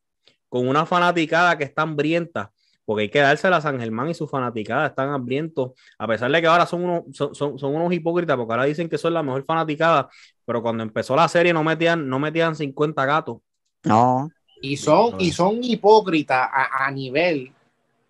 con 0.49 0.69
una 0.69 0.87
fanaticada 0.87 1.59
que 1.59 1.65
está 1.65 1.83
hambrienta, 1.83 2.53
porque 2.85 3.03
hay 3.03 3.11
que 3.11 3.21
dársela 3.21 3.59
a 3.59 3.61
San 3.61 3.79
Germán 3.81 4.09
y 4.11 4.15
su 4.15 4.27
fanaticada 4.29 4.87
están 4.89 5.11
hambrientos, 5.11 5.73
a 5.99 6.07
pesar 6.07 6.31
de 6.33 6.41
que 6.41 6.47
ahora 6.47 6.67
son 6.67 6.85
unos, 6.85 7.05
son, 7.17 7.35
son- 7.35 7.59
son 7.59 7.75
unos 7.77 7.93
hipócritas, 7.93 8.37
porque 8.37 8.53
ahora 8.55 8.65
dicen 8.65 8.89
que 8.89 8.99
son 8.99 9.15
la 9.15 9.23
mejor 9.23 9.45
fanaticada, 9.45 10.09
pero 10.47 10.63
cuando 10.63 10.83
empezó 10.85 11.15
la 11.17 11.29
serie 11.29 11.53
no 11.53 11.63
metían, 11.65 12.09
no 12.09 12.19
metían 12.19 12.57
50 12.57 13.05
gatos. 13.07 13.39
No, 13.85 14.29
Y 14.61 14.77
son, 14.77 15.15
y 15.21 15.31
son 15.33 15.63
hipócritas 15.63 16.49
a, 16.53 16.87
a 16.87 16.91
nivel 16.91 17.53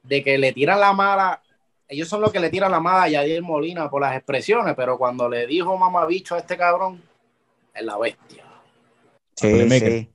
de 0.02 0.24
que 0.24 0.38
le 0.38 0.52
tiran 0.52 0.80
la 0.80 0.92
mala. 0.92 1.42
Ellos 1.88 2.06
son 2.08 2.20
los 2.20 2.30
que 2.30 2.38
le 2.40 2.50
tiran 2.50 2.70
la 2.70 2.80
mala 2.80 3.04
a 3.04 3.08
Yadier 3.08 3.42
Molina 3.42 3.88
por 3.88 4.02
las 4.02 4.14
expresiones, 4.14 4.74
pero 4.76 4.98
cuando 4.98 5.28
le 5.28 5.46
dijo 5.46 5.76
mamabicho 5.78 6.34
a 6.34 6.38
este 6.38 6.56
cabrón, 6.56 7.02
es 7.74 7.82
la 7.82 7.96
bestia. 7.96 8.44
sí, 9.34 9.70
sí. 9.70 10.10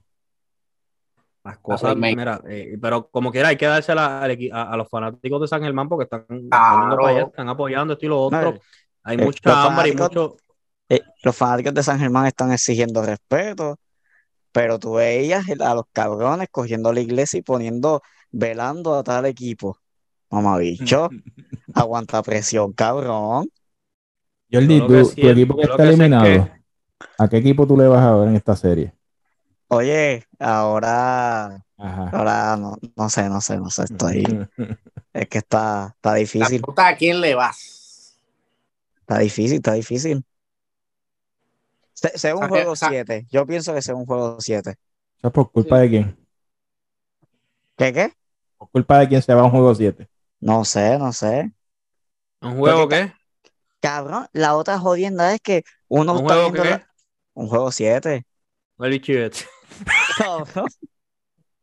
Las 1.43 1.57
cosas, 1.57 1.95
mira, 1.97 2.41
eh, 2.47 2.77
pero 2.81 3.09
como 3.09 3.29
quiera 3.29 3.49
hay 3.49 3.57
que 3.57 3.65
dársela 3.65 4.23
a, 4.23 4.23
a 4.25 4.77
los 4.77 4.87
fanáticos 4.87 5.41
de 5.41 5.47
San 5.49 5.61
Germán 5.61 5.89
porque 5.89 6.03
están, 6.05 6.25
Claro. 6.49 6.95
para 6.97 7.09
allá, 7.09 7.21
están 7.23 7.49
apoyando 7.49 7.93
esto 7.93 8.05
y 8.05 8.09
lo 8.09 8.21
otro. 8.21 8.59
Hay 9.03 9.15
eh, 9.15 9.17
los 9.17 9.25
mucha 9.25 9.63
hambre 9.63 9.89
y 9.89 9.91
fanáticos- 9.91 10.09
mucho... 10.09 10.37
Eh, 10.89 11.01
los 11.23 11.35
fanáticos 11.35 11.73
de 11.73 11.83
San 11.83 11.99
Germán 11.99 12.27
están 12.27 12.51
exigiendo 12.53 13.01
respeto, 13.01 13.77
pero 14.53 14.79
tú 14.79 14.93
veías 14.93 15.43
a 15.59 15.73
los 15.75 15.83
cabrones 15.91 16.47
cogiendo 16.49 16.93
la 16.93 17.01
iglesia 17.01 17.39
y 17.39 17.41
poniendo, 17.41 18.01
velando 18.31 18.95
a 18.95 19.03
tal 19.03 19.25
equipo. 19.25 19.79
Mamabicho, 20.33 21.09
aguanta 21.73 22.21
presión, 22.23 22.73
cabrón. 22.73 23.49
Jordi, 24.51 24.75
Yo 24.77 24.87
lo 24.87 24.87
tu, 24.87 24.93
que 24.93 25.03
tu 25.03 25.05
sí- 25.05 25.21
equipo 25.29 25.55
que 25.57 25.63
está 25.63 25.83
que 25.83 25.91
sé 25.93 26.05
es 26.05 26.11
eliminado, 26.11 26.23
que- 26.23 26.51
¿a 27.17 27.27
qué 27.29 27.37
equipo 27.37 27.67
tú 27.67 27.77
le 27.77 27.87
vas 27.87 28.03
a 28.05 28.15
ver 28.15 28.29
en 28.29 28.35
esta 28.35 28.55
serie? 28.55 28.93
Oye, 29.67 30.25
ahora, 30.39 31.65
Ajá. 31.77 32.11
ahora 32.11 32.55
no, 32.57 32.77
no 32.95 33.09
sé, 33.09 33.29
no 33.29 33.41
sé, 33.41 33.57
no 33.57 33.69
sé, 33.69 33.83
estoy, 33.85 34.23
es 35.13 35.27
que 35.29 35.39
está, 35.39 35.93
está 35.95 36.13
La 36.13 36.19
difícil, 36.19 36.61
puta, 36.61 36.87
¿a 36.87 36.95
quién 36.97 37.21
le 37.21 37.35
vas? 37.35 38.17
está 39.01 39.19
difícil, 39.19 39.57
está 39.57 39.73
difícil. 39.73 40.23
Se- 41.93 42.17
Saque- 42.39 42.49
juego 42.49 42.75
sa- 42.75 42.89
7, 42.89 43.27
yo 43.31 43.45
pienso 43.47 43.73
que 43.73 43.81
sea 43.81 43.95
un 43.95 44.05
juego 44.05 44.37
7. 44.39 44.75
¿Eso 45.17 45.27
es 45.27 45.33
por 45.33 45.51
culpa 45.51 45.79
de 45.79 45.89
quién? 45.89 46.17
¿Qué 47.77 47.93
qué? 47.93 48.13
¿Por 48.57 48.69
culpa 48.71 48.99
de 48.99 49.07
quién 49.09 49.21
se 49.21 49.33
va 49.33 49.41
a 49.41 49.45
un 49.45 49.51
juego 49.51 49.75
7? 49.75 50.07
No 50.49 50.57
sé, 50.73 50.83
no 51.05 51.11
sé. 51.21 51.51
¿Un 52.41 52.57
juego 52.57 52.87
Porque 52.87 52.87
qué? 52.87 53.13
Cabrón, 53.81 54.27
la 54.33 54.55
otra 54.55 54.79
jodienda 54.79 55.33
es 55.35 55.41
que 55.41 55.63
uno 55.89 56.13
¿Un 56.13 56.17
está 56.17 56.23
juego 56.23 56.39
viendo 56.39 56.63
qué? 56.63 56.69
la- 56.69 56.87
un 57.33 57.47
juego 57.49 57.71
7. 57.71 58.25
El 58.77 59.01
Chivets. 59.01 59.47
Cabrón. 60.05 60.69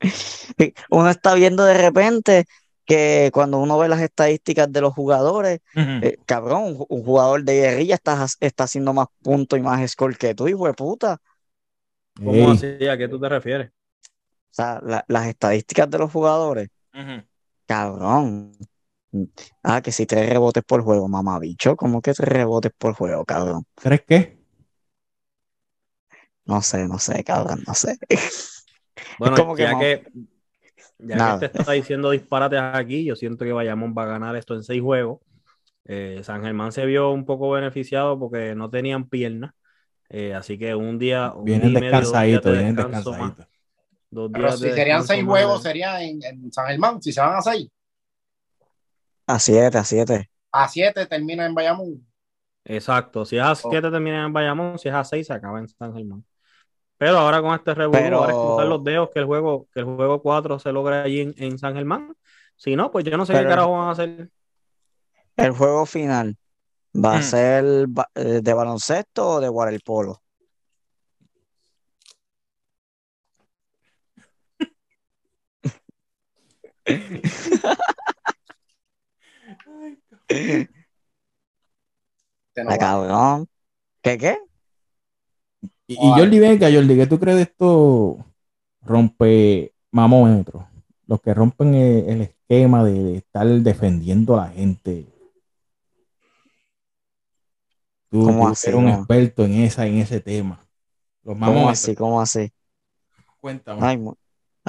Uno 0.90 1.10
está 1.10 1.34
viendo 1.34 1.64
de 1.64 1.74
repente 1.74 2.44
que 2.84 3.30
cuando 3.32 3.58
uno 3.58 3.78
ve 3.78 3.88
las 3.88 4.00
estadísticas 4.00 4.70
de 4.72 4.80
los 4.80 4.94
jugadores, 4.94 5.60
eh, 6.00 6.16
cabrón, 6.26 6.64
un, 6.64 6.78
ju- 6.78 6.86
un 6.88 7.04
jugador 7.04 7.44
de 7.44 7.54
guerrilla 7.60 7.94
está, 7.96 8.26
está 8.40 8.64
haciendo 8.64 8.92
más 8.92 9.06
puntos 9.22 9.58
y 9.58 9.62
más 9.62 9.88
score 9.90 10.16
que 10.16 10.34
tú, 10.34 10.48
hijo 10.48 10.66
de 10.66 10.74
puta. 10.74 11.18
¿Cómo 12.22 12.50
así? 12.50 12.66
¿A 12.88 12.96
qué 12.98 13.08
tú 13.08 13.18
te 13.20 13.28
refieres? 13.28 13.70
O 14.50 14.52
sea, 14.54 14.80
la- 14.82 15.04
las 15.08 15.26
estadísticas 15.28 15.90
de 15.90 15.98
los 15.98 16.12
jugadores, 16.12 16.68
cabrón. 17.70 18.52
Ah, 19.62 19.80
que 19.80 19.92
si 19.92 20.04
tres 20.04 20.28
rebotes 20.28 20.64
por 20.64 20.82
juego, 20.82 21.06
mamabicho, 21.06 21.76
¿cómo 21.76 22.02
que 22.02 22.12
tres 22.12 22.28
rebotes 22.28 22.72
por 22.76 22.94
juego, 22.94 23.24
cabrón? 23.24 23.64
¿Crees 23.76 24.02
qué? 24.08 24.38
No 26.46 26.62
sé, 26.62 26.88
no 26.88 26.98
sé, 26.98 27.22
cabrón, 27.22 27.62
no 27.66 27.74
sé. 27.74 27.96
Bueno, 29.18 29.36
como 29.36 29.54
que 29.54 29.62
ya 29.62 29.72
no. 29.72 29.78
que 29.78 30.04
ya 30.98 31.16
Nada. 31.16 31.40
que 31.40 31.48
te 31.48 31.58
está 31.58 31.72
diciendo 31.72 32.10
disparates 32.10 32.60
aquí, 32.60 33.04
yo 33.04 33.16
siento 33.16 33.44
que 33.44 33.52
Bayamón 33.52 33.94
va 33.96 34.02
a 34.02 34.06
ganar 34.06 34.36
esto 34.36 34.54
en 34.54 34.62
seis 34.62 34.82
juegos. 34.82 35.20
Eh, 35.84 36.20
San 36.22 36.42
Germán 36.42 36.72
se 36.72 36.84
vio 36.86 37.10
un 37.10 37.24
poco 37.24 37.50
beneficiado 37.50 38.18
porque 38.18 38.54
no 38.54 38.68
tenían 38.68 39.08
piernas. 39.08 39.52
Eh, 40.10 40.34
así 40.34 40.58
que 40.58 40.74
un 40.74 40.98
día, 40.98 41.32
un 41.32 41.44
Vienen 41.44 41.70
día 41.70 41.80
descansaditos, 41.80 42.44
de 42.44 42.52
vienen 42.52 42.76
descansaditos. 42.76 43.46
Dos 44.10 44.30
Pero 44.32 44.44
días 44.48 44.58
si 44.58 44.66
de 44.66 44.74
serían 44.74 45.04
seis 45.06 45.24
juegos, 45.24 45.62
de- 45.62 45.68
sería 45.68 46.02
en, 46.02 46.22
en 46.22 46.52
San 46.52 46.66
Germán. 46.66 47.00
Si 47.02 47.12
se 47.12 47.20
van 47.20 47.36
a 47.36 47.42
seis, 47.42 47.68
A 49.26 49.38
siete, 49.38 49.78
a 49.78 49.84
siete. 49.84 50.30
a 50.52 50.68
siete 50.68 51.06
termina 51.06 51.46
en 51.46 51.54
Bayamón. 51.54 52.06
Exacto. 52.64 53.24
Si 53.24 53.36
es 53.36 53.42
a 53.42 53.54
7 53.54 53.90
termina 53.90 54.24
en 54.26 54.32
Bayamón, 54.34 54.78
si 54.78 54.88
es 54.88 54.94
a 54.94 55.02
6 55.02 55.26
se 55.26 55.32
acaba 55.32 55.58
en 55.58 55.66
San 55.68 55.94
Germán. 55.94 56.24
Pero 56.98 57.16
ahora 57.18 57.40
con 57.40 57.54
este 57.54 57.72
revuelo, 57.74 58.04
Pero- 58.04 58.16
ahora 58.18 58.32
es 58.32 58.38
cruzar 58.38 58.66
los 58.66 58.84
dedos 58.84 59.08
que 59.14 59.18
el 59.20 59.24
juego, 59.24 59.66
que 59.72 59.80
el 59.80 59.86
juego 59.86 60.20
4 60.20 60.58
se 60.58 60.70
logre 60.70 60.96
allí 60.96 61.20
en, 61.20 61.34
en 61.38 61.58
San 61.58 61.74
Germán. 61.74 62.14
Si 62.56 62.76
no, 62.76 62.90
pues 62.90 63.04
yo 63.06 63.16
no 63.16 63.24
sé 63.24 63.32
Pero- 63.32 63.44
qué 63.44 63.48
carajo 63.48 63.72
van 63.72 63.88
a 63.88 63.90
hacer. 63.92 64.28
El 65.36 65.52
juego 65.52 65.86
final 65.86 66.36
va 66.94 67.14
a 67.16 67.18
Mm. 67.20 67.22
ser 67.22 67.64
eh, 68.16 68.40
de 68.42 68.52
baloncesto 68.54 69.26
o 69.26 69.40
de 69.40 69.48
waterpolo. 69.48 70.20
Te 75.72 75.78
no 76.76 76.79
La 82.56 82.78
cabrón. 82.78 83.48
¿Qué 84.02 84.18
qué? 84.18 84.38
Y, 85.86 85.94
y 86.08 86.10
Jordi, 86.18 86.38
venga, 86.38 86.70
Jordi, 86.72 86.96
¿qué 86.96 87.06
tú 87.06 87.18
crees 87.18 87.36
de 87.36 87.42
esto 87.42 88.24
rompe 88.82 89.74
mamómetros? 89.90 90.64
Los 91.06 91.20
que 91.20 91.34
rompen 91.34 91.74
el, 91.74 92.08
el 92.08 92.20
esquema 92.22 92.84
de, 92.84 92.92
de 93.02 93.16
estar 93.18 93.46
defendiendo 93.46 94.34
a 94.38 94.46
la 94.46 94.52
gente. 94.52 95.06
Tú, 98.10 98.24
¿Cómo 98.26 98.46
tú 98.46 98.52
así, 98.52 98.70
eres 98.70 98.80
un 98.80 98.88
no? 98.88 98.90
experto 98.90 99.44
en, 99.44 99.52
esa, 99.54 99.86
en 99.86 99.98
ese 99.98 100.20
tema. 100.20 100.60
Los 101.22 101.36
¿Cómo 101.36 101.38
mamómetros. 101.38 101.70
así? 101.70 101.94
¿Cómo 101.94 102.20
así? 102.20 102.52
Cuéntame. 103.40 103.80
Mu- 103.96 104.14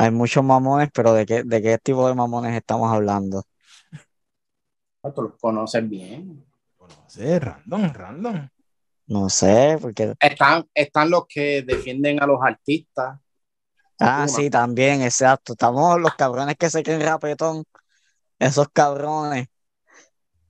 hay 0.02 0.12
muchos 0.12 0.44
mamones, 0.44 0.90
pero 0.94 1.14
¿de 1.14 1.26
qué, 1.26 1.44
de 1.44 1.62
qué 1.62 1.78
tipo 1.78 2.08
de 2.08 2.16
mamones 2.16 2.56
estamos 2.56 2.92
hablando? 2.92 3.44
Ah, 5.04 5.12
Tú 5.14 5.22
los 5.22 5.34
conoces 5.40 5.88
bien. 5.88 6.44
No 6.80 6.88
sé, 7.08 7.40
random, 7.40 7.94
random. 7.94 8.50
No 9.08 9.30
sé, 9.30 9.78
porque... 9.80 10.16
Están, 10.20 10.68
están 10.74 11.10
los 11.10 11.26
que 11.28 11.62
defienden 11.62 12.22
a 12.22 12.26
los 12.26 12.40
artistas. 12.42 13.20
Ah, 14.00 14.26
Puma. 14.26 14.28
sí, 14.28 14.50
también, 14.50 15.04
exacto. 15.04 15.54
Estamos 15.54 16.00
los 16.00 16.16
cabrones 16.16 16.56
que 16.58 16.70
se 16.70 16.82
creen 16.82 17.02
rapetón. 17.02 17.64
Esos 18.40 18.70
cabrones. 18.74 19.48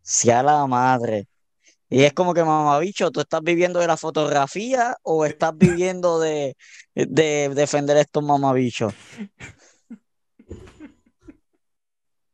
Sea 0.01 0.43
la 0.43 0.65
madre. 0.65 1.27
Y 1.93 2.05
es 2.05 2.13
como 2.13 2.33
que, 2.33 2.41
mamabicho, 2.41 3.11
¿tú 3.11 3.19
estás 3.19 3.41
viviendo 3.41 3.81
de 3.81 3.85
la 3.85 3.97
fotografía 3.97 4.95
o 5.03 5.25
estás 5.25 5.51
viviendo 5.57 6.21
de, 6.21 6.55
de 6.95 7.51
defender 7.53 7.97
a 7.97 8.01
estos 8.01 8.23
mamabichos? 8.23 8.93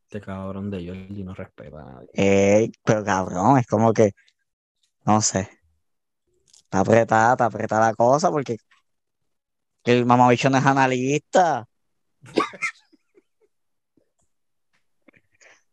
Este 0.03 0.21
cabrón 0.21 0.69
de 0.69 0.87
Jordi 0.87 1.23
no 1.23 1.33
respeta 1.33 1.81
a 1.81 1.85
nadie. 1.85 2.07
Ey, 2.13 2.71
pero 2.85 3.03
cabrón, 3.03 3.57
es 3.57 3.65
como 3.65 3.93
que, 3.93 4.11
no 5.05 5.21
sé. 5.21 5.49
Está 6.65 6.81
apretada, 6.81 7.31
está 7.31 7.45
apretada 7.45 7.87
la 7.87 7.95
cosa 7.95 8.29
porque 8.29 8.57
que 9.83 9.91
el 9.91 10.05
mamabicho 10.05 10.51
no 10.51 10.59
es 10.59 10.65
analista. 10.67 11.67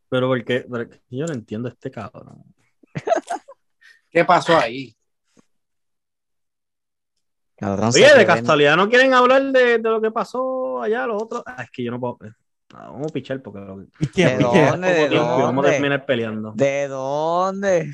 Pero 0.08 0.28
porque, 0.28 0.64
pero 0.70 0.88
yo 1.10 1.26
no 1.26 1.34
entiendo 1.34 1.68
a 1.68 1.72
este 1.72 1.90
cabrón. 1.90 2.44
¿Qué 4.14 4.24
pasó 4.24 4.57
ahí? 4.57 4.94
Cabrón, 7.57 7.90
Oye, 7.92 8.14
de 8.14 8.24
casualidad 8.27 8.77
no 8.77 8.88
quieren 8.88 9.12
hablar 9.12 9.42
de, 9.42 9.79
de 9.79 9.90
lo 9.90 10.00
que 10.00 10.12
pasó 10.12 10.81
allá, 10.83 11.05
lo 11.05 11.16
otro. 11.16 11.42
Ah, 11.44 11.64
es 11.64 11.70
que 11.72 11.83
yo 11.83 11.90
no 11.90 11.98
puedo. 11.98 12.18
Ah, 12.72 12.90
vamos 12.90 13.11
a 13.11 13.12
pichar 13.12 13.42
porque 13.42 13.59
¿De 13.59 13.88
piche. 13.98 14.37
dónde? 14.40 14.92
¿De 14.92 15.07
y 15.07 15.16
vamos 15.16 15.42
a 15.42 15.42
dónde? 15.42 15.70
terminar 15.72 16.07
peleando. 16.07 16.53
¿De 16.55 16.87
dónde? 16.87 17.92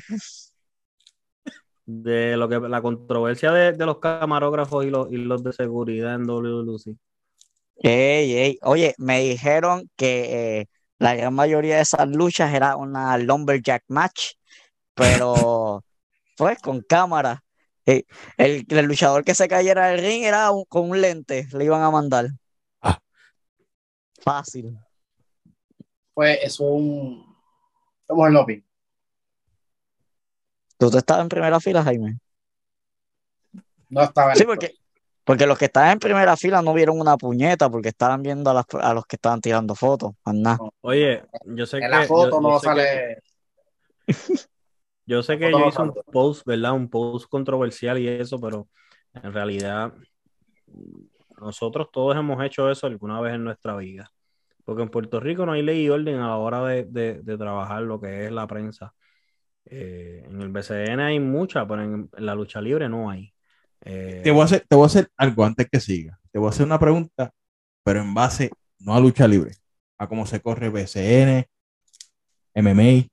De 1.87 2.37
lo 2.37 2.47
que 2.47 2.59
la 2.59 2.81
controversia 2.83 3.51
de, 3.51 3.71
de 3.73 3.85
los 3.87 3.97
camarógrafos 3.97 4.85
y 4.85 4.91
los, 4.91 5.11
y 5.11 5.17
los 5.17 5.43
de 5.43 5.53
seguridad 5.53 6.13
en 6.15 6.25
WLC. 6.27 6.95
Ey, 7.77 8.33
ey. 8.37 8.59
Oye, 8.61 8.93
me 8.99 9.21
dijeron 9.21 9.89
que 9.95 10.59
eh, 10.59 10.65
la 10.99 11.15
gran 11.15 11.33
mayoría 11.33 11.77
de 11.77 11.81
esas 11.81 12.07
luchas 12.07 12.53
era 12.53 12.75
una 12.75 13.17
lumberjack 13.17 13.83
match, 13.87 14.33
pero 14.93 15.83
pues 16.41 16.59
con 16.59 16.81
cámara. 16.81 17.43
Eh, 17.85 18.03
el, 18.37 18.65
el 18.67 18.85
luchador 18.85 19.23
que 19.23 19.35
se 19.35 19.47
cayera 19.47 19.89
del 19.89 19.99
ring 20.01 20.23
era 20.23 20.49
un- 20.49 20.65
con 20.65 20.89
un 20.89 20.99
lente, 20.99 21.47
le 21.53 21.65
iban 21.65 21.83
a 21.83 21.91
mandar. 21.91 22.29
Ah. 22.81 22.97
Fácil. 24.23 24.75
Pues 26.15 26.39
eso 26.41 26.63
es 26.63 26.71
un. 26.73 27.35
Somos 28.07 28.27
el 28.27 28.33
Lopi. 28.33 28.65
¿Tú 30.79 30.89
te 30.89 30.97
estabas 30.97 31.21
en 31.21 31.29
primera 31.29 31.59
fila, 31.59 31.83
Jaime? 31.83 32.17
No 33.89 34.01
estaba 34.01 34.31
en 34.31 34.37
Sí, 34.37 34.43
porque, 34.45 34.73
porque 35.23 35.45
los 35.45 35.59
que 35.59 35.65
estaban 35.65 35.91
en 35.91 35.99
primera 35.99 36.35
fila 36.37 36.63
no 36.63 36.73
vieron 36.73 36.99
una 36.99 37.17
puñeta 37.17 37.69
porque 37.69 37.89
estaban 37.89 38.23
viendo 38.23 38.49
a, 38.49 38.55
las- 38.55 38.65
a 38.81 38.95
los 38.95 39.05
que 39.05 39.17
estaban 39.17 39.41
tirando 39.41 39.75
fotos. 39.75 40.13
nada. 40.25 40.57
Oye, 40.81 41.23
yo 41.45 41.67
sé 41.67 41.77
que. 41.77 41.85
En 41.85 41.91
la 41.91 42.01
foto 42.07 42.31
yo- 42.31 42.41
yo 42.41 42.41
no 42.41 42.59
que- 42.59 42.65
sale. 42.65 43.23
Yo 45.11 45.23
sé 45.23 45.37
que 45.39 45.55
yo 45.57 45.63
hice 45.65 45.81
un 45.81 45.97
post, 46.11 46.45
¿verdad? 46.45 46.73
Un 46.73 46.89
post 46.89 47.27
controversial 47.29 47.99
y 47.99 48.07
eso, 48.07 48.39
pero 48.39 48.69
en 49.13 49.33
realidad 49.33 49.93
nosotros 51.39 51.89
todos 51.91 52.15
hemos 52.17 52.43
hecho 52.43 52.69
eso 52.69 52.87
alguna 52.87 53.19
vez 53.21 53.33
en 53.35 53.43
nuestra 53.43 53.75
vida. 53.77 54.11
Porque 54.65 54.83
en 54.83 54.89
Puerto 54.89 55.19
Rico 55.19 55.45
no 55.45 55.53
hay 55.53 55.63
ley 55.63 55.85
y 55.85 55.89
orden 55.89 56.17
a 56.19 56.29
la 56.29 56.37
hora 56.37 56.63
de, 56.65 56.85
de- 56.85 57.21
de 57.23 57.37
trabajar 57.37 57.83
lo 57.83 57.99
que 58.01 58.25
es 58.25 58.31
la 58.31 58.47
prensa. 58.47 58.93
Eh, 59.65 60.23
en 60.27 60.41
el 60.41 60.49
BCN 60.49 61.03
hay 61.03 61.19
mucha, 61.19 61.67
pero 61.67 61.83
en, 61.83 62.09
en 62.17 62.25
la 62.27 62.35
lucha 62.35 62.61
libre 62.61 62.89
no 62.89 63.09
hay. 63.09 63.33
Eh, 63.81 64.21
Te 64.21 64.31
voy, 64.31 64.41
a 64.41 64.45
hacer, 64.45 64.65
te 64.67 64.75
voy 64.75 64.83
a 64.83 64.87
hacer 64.87 65.09
algo 65.17 65.45
antes 65.45 65.67
que 65.71 65.79
siga. 65.79 66.19
Te 66.31 66.39
voy 66.39 66.47
a 66.47 66.49
hacer 66.51 66.65
una 66.65 66.79
pregunta, 66.79 67.31
pero 67.83 68.01
en 68.01 68.13
base 68.13 68.51
no 68.79 68.95
a 68.95 68.99
lucha 68.99 69.27
libre, 69.27 69.53
a 69.99 70.07
cómo 70.07 70.25
se 70.27 70.41
corre 70.41 70.69
BCN, 70.69 71.49
MMA, 72.55 73.07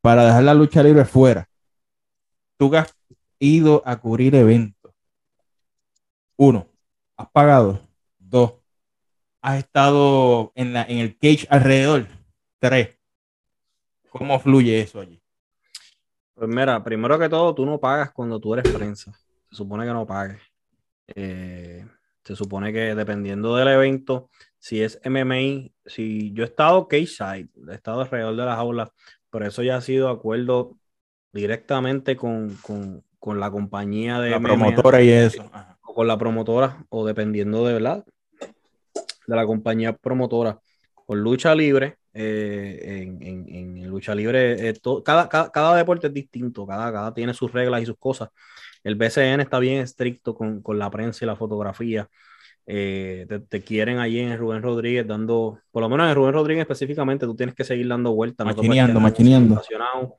para 0.00 0.24
dejar 0.24 0.44
la 0.44 0.54
lucha 0.54 0.82
libre 0.82 1.04
fuera. 1.04 1.48
Tú 2.56 2.74
has 2.74 2.94
ido 3.38 3.82
a 3.84 3.98
cubrir 3.98 4.34
eventos. 4.34 4.92
Uno, 6.36 6.66
has 7.16 7.28
pagado. 7.30 7.80
Dos, 8.18 8.54
has 9.42 9.58
estado 9.58 10.52
en, 10.54 10.72
la, 10.72 10.82
en 10.84 10.98
el 10.98 11.16
cage 11.18 11.46
alrededor. 11.50 12.06
Tres, 12.58 12.96
¿cómo 14.10 14.38
fluye 14.38 14.80
eso 14.80 15.00
allí? 15.00 15.20
Pues 16.34 16.48
mira, 16.48 16.82
primero 16.82 17.18
que 17.18 17.28
todo, 17.28 17.54
tú 17.54 17.66
no 17.66 17.78
pagas 17.78 18.12
cuando 18.12 18.40
tú 18.40 18.54
eres 18.54 18.72
prensa. 18.72 19.12
Se 19.50 19.56
supone 19.56 19.84
que 19.84 19.92
no 19.92 20.06
pagues. 20.06 20.40
Eh, 21.14 21.84
se 22.24 22.36
supone 22.36 22.72
que 22.72 22.94
dependiendo 22.94 23.56
del 23.56 23.68
evento, 23.68 24.30
si 24.58 24.82
es 24.82 25.00
MMA, 25.04 25.70
si 25.84 26.32
yo 26.32 26.44
he 26.44 26.46
estado 26.46 26.86
cage-side, 26.86 27.48
he 27.70 27.74
estado 27.74 28.02
alrededor 28.02 28.36
de 28.36 28.44
las 28.44 28.58
aulas, 28.58 28.90
pero 29.30 29.46
eso 29.46 29.62
ya 29.62 29.76
ha 29.76 29.80
sido 29.80 30.08
acuerdo 30.08 30.76
directamente 31.32 32.16
con, 32.16 32.56
con, 32.56 33.04
con 33.18 33.40
la 33.40 33.50
compañía 33.50 34.20
de 34.20 34.30
La 34.30 34.36
MMA, 34.36 34.56
promotora 34.56 35.02
y 35.02 35.10
eso. 35.10 35.50
O 35.82 35.94
con 35.94 36.06
la 36.06 36.18
promotora, 36.18 36.84
o 36.90 37.06
dependiendo 37.06 37.66
de 37.66 37.74
verdad, 37.74 38.04
de 39.26 39.36
la 39.36 39.46
compañía 39.46 39.92
promotora. 39.96 40.58
Con 41.06 41.20
lucha 41.20 41.54
libre, 41.54 41.96
eh, 42.12 43.02
en, 43.02 43.22
en- 43.22 43.48
en 43.48 43.88
lucha 43.88 44.14
libre, 44.14 44.68
eh, 44.68 44.72
to- 44.74 45.02
cada, 45.02 45.28
cada, 45.28 45.50
cada 45.50 45.76
deporte 45.76 46.06
es 46.08 46.14
distinto, 46.14 46.66
cada, 46.66 46.92
cada 46.92 47.14
tiene 47.14 47.34
sus 47.34 47.52
reglas 47.52 47.82
y 47.82 47.86
sus 47.86 47.96
cosas. 47.98 48.30
El 48.84 48.94
BCN 48.94 49.42
está 49.42 49.58
bien 49.58 49.80
estricto 49.82 50.34
con, 50.34 50.62
con 50.62 50.78
la 50.78 50.90
prensa 50.90 51.24
y 51.24 51.26
la 51.28 51.36
fotografía. 51.36 52.08
Eh, 52.72 53.26
te, 53.28 53.40
te 53.40 53.62
quieren 53.62 53.98
allí 53.98 54.20
en 54.20 54.38
Rubén 54.38 54.62
Rodríguez 54.62 55.04
dando, 55.04 55.58
por 55.72 55.82
lo 55.82 55.88
menos 55.88 56.08
en 56.08 56.14
Rubén 56.14 56.34
Rodríguez 56.34 56.62
específicamente, 56.62 57.26
tú 57.26 57.34
tienes 57.34 57.56
que 57.56 57.64
seguir 57.64 57.88
dando 57.88 58.12
vueltas. 58.12 58.46
no 58.46 58.54
te 58.54 58.58
puedes 58.58 58.94
Machineando, 58.94 59.00
machineando. 59.00 60.16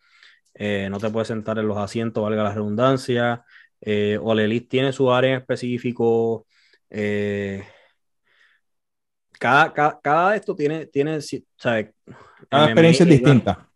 eh, 0.56 0.90
no 0.92 1.00
te 1.00 1.10
puedes 1.10 1.30
sentar 1.30 1.58
en 1.60 1.68
los 1.70 1.78
asientos, 1.78 2.22
valga 2.22 2.44
la 2.44 2.54
redundancia. 2.54 3.46
Eh, 3.80 4.20
All 4.22 4.42
Elite 4.42 4.68
tiene 4.68 4.92
su 4.92 5.10
área 5.10 5.32
en 5.32 5.40
específico. 5.40 6.46
eh, 6.90 7.64
cada, 9.40 9.72
cada, 9.72 10.02
cada 10.02 10.32
de 10.32 10.38
esto 10.38 10.54
tiene, 10.54 10.88
tiene 10.88 11.22
¿sabes? 11.22 11.92
Cada 12.50 12.66
MMA, 12.66 12.72
experiencia 12.72 13.04
es 13.04 13.10
distinta. 13.10 13.70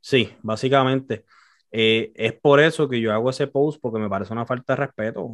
Sí, 0.00 0.32
básicamente. 0.42 1.24
Eh, 1.72 2.12
es 2.14 2.32
por 2.34 2.60
eso 2.60 2.88
que 2.88 3.00
yo 3.00 3.12
hago 3.12 3.30
ese 3.30 3.46
post, 3.46 3.80
porque 3.80 3.98
me 3.98 4.08
parece 4.08 4.32
una 4.32 4.46
falta 4.46 4.74
de 4.74 4.76
respeto, 4.86 5.28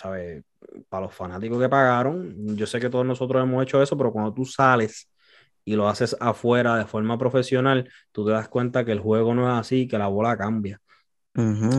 ¿sabes? 0.00 0.44
Para 0.88 1.06
los 1.06 1.14
fanáticos 1.14 1.60
que 1.60 1.68
pagaron. 1.68 2.56
Yo 2.56 2.66
sé 2.66 2.80
que 2.80 2.90
todos 2.90 3.06
nosotros 3.06 3.42
hemos 3.42 3.62
hecho 3.62 3.82
eso, 3.82 3.96
pero 3.96 4.12
cuando 4.12 4.32
tú 4.34 4.44
sales 4.44 5.10
y 5.64 5.76
lo 5.76 5.88
haces 5.88 6.16
afuera 6.20 6.76
de 6.76 6.86
forma 6.86 7.18
profesional, 7.18 7.90
tú 8.12 8.24
te 8.26 8.32
das 8.32 8.48
cuenta 8.48 8.84
que 8.84 8.92
el 8.92 9.00
juego 9.00 9.34
no 9.34 9.48
es 9.52 9.60
así, 9.60 9.86
que 9.88 9.98
la 9.98 10.08
bola 10.08 10.36
cambia. 10.36 10.80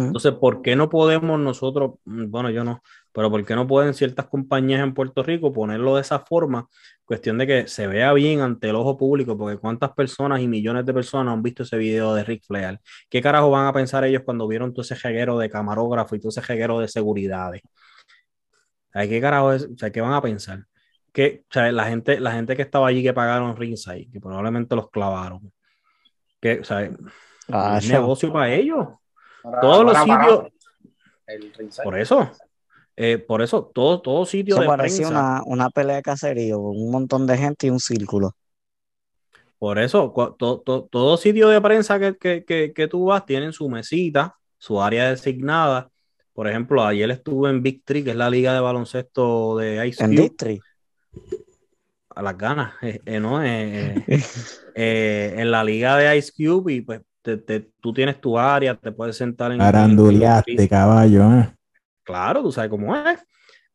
Entonces, 0.09 0.33
¿por 0.39 0.61
qué 0.61 0.75
no 0.75 0.89
podemos 0.89 1.39
nosotros, 1.39 1.95
mm, 2.05 2.29
bueno, 2.31 2.49
yo 2.49 2.63
no, 2.63 2.81
pero 3.11 3.29
por 3.29 3.45
qué 3.45 3.55
no 3.55 3.67
pueden 3.67 3.93
ciertas 3.93 4.27
compañías 4.27 4.81
en 4.81 4.93
Puerto 4.93 5.21
Rico 5.23 5.53
ponerlo 5.53 5.95
de 5.95 6.01
esa 6.01 6.19
forma? 6.19 6.67
Cuestión 7.07 7.37
de 7.37 7.47
que 7.47 7.67
se 7.67 7.87
vea 7.87 8.13
bien 8.13 8.41
ante 8.41 8.69
el 8.69 8.75
ojo 8.75 8.97
público, 8.97 9.35
porque 9.35 9.57
cuántas 9.57 9.91
personas 9.93 10.41
y 10.41 10.47
millones 10.47 10.85
de 10.85 10.93
personas 10.93 11.33
han 11.33 11.41
visto 11.41 11.63
ese 11.63 11.77
video 11.77 12.13
de 12.13 12.23
Rick 12.23 12.43
Flair. 12.45 12.79
¿Qué 13.09 13.21
carajo 13.21 13.49
van 13.49 13.65
a 13.65 13.73
pensar 13.73 14.03
ellos 14.03 14.23
cuando 14.25 14.47
vieron 14.47 14.73
todo 14.73 14.81
ese 14.81 14.95
jeguero 14.95 15.39
de 15.39 15.49
camarógrafo 15.49 16.15
y 16.15 16.19
todo 16.19 16.29
ese 16.29 16.43
jeguero 16.43 16.79
de 16.79 16.87
seguridades? 16.87 17.61
¿Sabes 18.91 19.07
¿Qué 19.07 19.21
carajo 19.21 19.53
es? 19.53 19.63
O 19.63 19.77
sea, 19.77 19.89
¿qué 19.89 20.01
van 20.01 20.13
a 20.13 20.21
pensar? 20.21 20.65
Que, 21.13 21.45
o 21.49 21.53
sea, 21.53 21.71
la 21.71 21.85
gente, 21.85 22.19
la 22.19 22.33
gente 22.33 22.55
que 22.55 22.61
estaba 22.61 22.87
allí 22.87 23.01
que 23.01 23.13
pagaron 23.13 23.55
ringside, 23.55 24.11
que 24.11 24.19
probablemente 24.19 24.75
los 24.75 24.89
clavaron. 24.91 25.51
Que, 26.41 26.59
o 26.59 26.63
sea, 26.63 26.91
Ah, 27.49 27.79
negocio 27.87 28.31
para 28.31 28.53
ellos. 28.53 28.87
Todos 29.61 29.85
los 29.85 29.97
sitios. 29.97 30.47
El 31.25 31.53
por 31.83 31.97
eso, 31.97 32.31
eh, 32.97 33.17
por 33.19 33.41
eso, 33.41 33.71
todo, 33.73 34.01
todo 34.01 34.25
sitio 34.25 34.55
Eso 34.55 34.61
de 34.61 34.67
parecía 34.67 35.07
prensa, 35.07 35.19
una, 35.21 35.41
una 35.45 35.69
pelea 35.69 35.97
de 35.97 36.01
caserío, 36.03 36.57
con 36.61 36.77
un 36.77 36.91
montón 36.91 37.27
de 37.27 37.37
gente 37.37 37.67
y 37.67 37.69
un 37.69 37.79
círculo. 37.79 38.33
por 39.59 39.79
eso, 39.79 40.13
to- 40.37 40.61
to- 40.65 40.87
todo 40.91 41.17
sitio 41.17 41.49
de 41.49 41.59
prensa 41.61 41.99
que, 41.99 42.15
que, 42.17 42.45
que, 42.45 42.73
que 42.73 42.87
tú 42.87 43.05
vas 43.05 43.25
tienen 43.25 43.53
su 43.53 43.67
mesita, 43.69 44.35
su 44.57 44.81
área 44.81 45.09
designada. 45.09 45.89
Por 46.33 46.47
ejemplo, 46.47 46.83
ayer 46.85 47.09
estuve 47.09 47.49
en 47.49 47.63
Big 47.63 47.83
Tree, 47.83 48.03
que 48.03 48.11
es 48.11 48.15
la 48.15 48.29
liga 48.29 48.53
de 48.53 48.59
baloncesto 48.59 49.57
de 49.57 49.87
Ice 49.87 50.03
En 50.03 50.11
Cube, 50.11 50.21
District. 50.21 50.63
a 52.15 52.21
las 52.21 52.37
ganas, 52.37 52.73
eh, 52.81 53.01
eh, 53.05 53.19
¿no? 53.19 53.43
Eh, 53.43 53.95
eh, 54.07 54.19
eh, 54.75 55.33
en 55.37 55.51
la 55.51 55.63
liga 55.63 55.97
de 55.97 56.17
Ice 56.17 56.31
Cube 56.35 56.73
y 56.73 56.81
pues 56.81 57.01
te- 57.23 57.37
te- 57.37 57.71
tú 57.81 57.93
tienes 57.93 58.21
tu 58.21 58.37
área, 58.37 58.75
te 58.75 58.91
puedes 58.91 59.17
sentar 59.17 59.51
en... 59.51 59.61
en- 59.61 59.67
en- 59.67 59.67
Aranduleaste, 59.67 60.67
caballo. 60.69 61.33
¿eh? 61.33 61.56
Claro, 62.07 62.43
tú 62.43 62.51
sabes 62.53 62.69
cómo 62.71 62.95
es. 62.95 63.19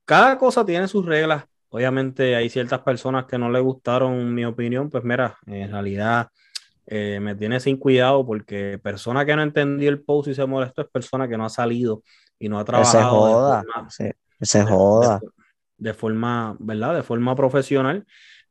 Cada 0.06 0.38
cosa 0.38 0.64
tiene 0.66 0.88
sus 0.88 1.06
reglas. 1.06 1.44
Obviamente 1.70 2.36
hay 2.36 2.50
ciertas 2.50 2.80
personas 2.82 3.26
que 3.26 3.38
no 3.38 3.50
le 3.50 3.60
gustaron 3.60 4.34
mi 4.34 4.44
opinión, 4.46 4.90
pues 4.90 5.04
mira, 5.04 5.38
en 5.46 5.70
realidad 5.72 6.28
eh, 6.86 7.20
me 7.20 7.34
tiene 7.36 7.60
sin 7.60 7.78
cuidado 7.78 8.26
porque 8.26 8.78
persona 8.82 9.26
que 9.26 9.36
no 9.36 9.42
entendió 9.42 9.90
el 9.90 10.02
post 10.02 10.28
y 10.30 10.34
se 10.34 10.46
molestó 10.46 10.82
es 10.82 10.88
persona 10.90 11.28
que 11.28 11.36
no 11.38 11.46
ha 11.46 11.50
salido 11.50 12.02
y 12.38 12.48
no 12.48 12.58
ha 12.60 12.64
se 12.64 12.66
trabajado 12.66 13.26
de 13.26 13.34
joda. 13.34 13.62
forma- 13.64 13.90
se- 13.90 14.16
se 14.42 14.62
joda. 14.64 15.20
de, 15.20 15.28
de 15.78 15.94
forma, 15.94 16.56
¿verdad? 16.60 16.94
De 16.96 17.02
forma 17.02 17.34
profesional. 17.36 18.06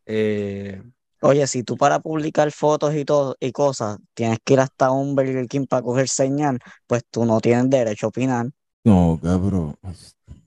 Eh, 0.06 0.82
Oye, 1.22 1.46
si 1.48 1.64
tú 1.64 1.78
para 1.78 2.00
publicar 2.00 2.52
fotos 2.52 2.96
y 2.96 3.06
todo 3.06 3.36
y 3.40 3.52
cosas 3.52 3.98
tienes 4.14 4.40
que 4.44 4.54
ir 4.54 4.60
hasta 4.60 4.92
un 4.92 5.16
Burger 5.16 5.48
King 5.48 5.66
para 5.68 5.84
coger 5.84 6.08
señal, 6.10 6.60
pues 6.88 7.04
tú 7.10 7.26
no 7.26 7.40
tienes 7.40 7.70
derecho 7.70 8.08
a 8.08 8.10
opinar. 8.10 8.48
No, 8.84 9.20
cabrón. 9.22 9.76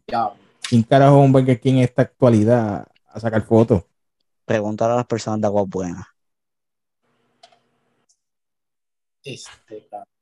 Ya, 0.09 0.33
¿Quién 0.68 0.83
carajo 0.83 1.18
es 1.20 1.25
un 1.27 1.33
Burger 1.33 1.61
King 1.61 1.75
en 1.75 1.79
esta 1.81 2.03
actualidad 2.03 2.87
a 3.09 3.20
sacar 3.20 3.42
fotos? 3.42 3.85
Preguntar 4.44 4.90
a 4.90 4.97
las 4.97 5.07
personas 5.07 5.40
de 5.40 5.47
Aguas 5.47 5.68
Buenas. 5.68 6.07
este, 9.23 9.87
cabrón. 9.88 10.14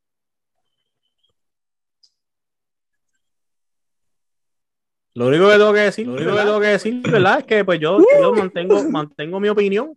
lo 5.14 5.26
único 5.26 5.46
que 5.48 5.52
tengo 5.52 5.72
que 5.72 5.80
decir, 5.80 6.06
lo 6.06 6.14
único 6.14 6.30
que 6.32 6.42
tengo 6.42 6.60
que 6.60 6.66
decir, 6.66 7.02
¿verdad? 7.02 7.38
Es 7.40 7.44
que 7.44 7.64
pues 7.64 7.80
yo, 7.80 7.98
yo 8.20 8.32
mantengo, 8.32 8.82
mantengo 8.88 9.40
mi 9.40 9.48
opinión. 9.48 9.96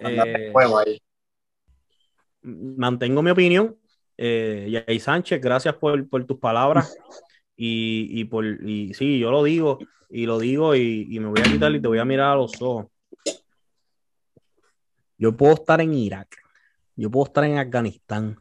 Eh, 0.00 0.50
Juego 0.52 0.78
ahí. 0.78 1.00
mantengo 2.42 3.22
mi 3.22 3.30
opinión. 3.30 3.78
Eh, 4.18 4.84
Yay 4.86 5.00
Sánchez, 5.00 5.40
gracias 5.40 5.74
por, 5.76 6.08
por 6.08 6.24
tus 6.24 6.38
palabras. 6.38 6.94
Y, 7.64 8.08
y 8.20 8.24
por, 8.24 8.44
y 8.44 8.92
sí, 8.92 9.20
yo 9.20 9.30
lo 9.30 9.44
digo, 9.44 9.78
y 10.10 10.26
lo 10.26 10.40
digo, 10.40 10.74
y, 10.74 11.06
y 11.08 11.20
me 11.20 11.28
voy 11.28 11.38
a 11.42 11.44
quitar 11.44 11.72
y 11.72 11.80
te 11.80 11.86
voy 11.86 11.98
a 12.00 12.04
mirar 12.04 12.32
a 12.32 12.34
los 12.34 12.60
ojos. 12.60 12.88
Yo 15.16 15.36
puedo 15.36 15.54
estar 15.54 15.80
en 15.80 15.94
Irak, 15.94 16.38
yo 16.96 17.08
puedo 17.08 17.26
estar 17.26 17.44
en 17.44 17.58
Afganistán, 17.58 18.36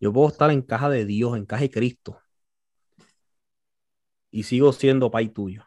yo 0.00 0.12
puedo 0.12 0.26
estar 0.26 0.50
en 0.50 0.62
caja 0.62 0.88
de 0.88 1.04
Dios, 1.04 1.36
en 1.36 1.46
caja 1.46 1.62
de 1.62 1.70
Cristo. 1.70 2.20
Y 4.32 4.42
sigo 4.42 4.72
siendo 4.72 5.12
pay 5.12 5.28
tuyo. 5.28 5.64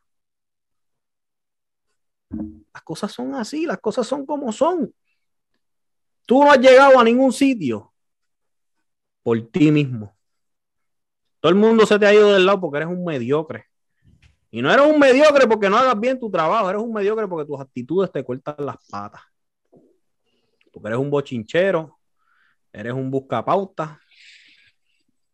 Las 2.73 2.83
cosas 2.83 3.13
son 3.13 3.33
así, 3.33 3.65
las 3.65 3.79
cosas 3.79 4.05
son 4.05 4.25
como 4.25 4.51
son. 4.51 4.93
Tú 6.25 6.43
no 6.43 6.51
has 6.51 6.59
llegado 6.59 6.99
a 6.99 7.05
ningún 7.05 7.31
sitio 7.31 7.93
por 9.23 9.41
ti 9.47 9.71
mismo. 9.71 10.18
Todo 11.39 11.51
el 11.51 11.57
mundo 11.57 11.85
se 11.85 11.97
te 11.97 12.05
ha 12.05 12.13
ido 12.13 12.33
del 12.33 12.45
lado 12.45 12.59
porque 12.59 12.77
eres 12.77 12.89
un 12.89 13.03
mediocre. 13.03 13.65
Y 14.51 14.61
no 14.61 14.71
eres 14.71 14.85
un 14.85 14.99
mediocre 14.99 15.47
porque 15.47 15.69
no 15.69 15.77
hagas 15.77 15.99
bien 15.99 16.19
tu 16.19 16.29
trabajo, 16.29 16.69
eres 16.69 16.81
un 16.81 16.91
mediocre 16.91 17.27
porque 17.27 17.47
tus 17.47 17.59
actitudes 17.59 18.11
te 18.11 18.23
cortan 18.23 18.55
las 18.59 18.77
patas. 18.89 19.21
Porque 20.71 20.87
eres 20.87 20.99
un 20.99 21.09
bochinchero, 21.09 21.99
eres 22.73 22.93
un 22.93 23.09
buscapauta 23.11 23.99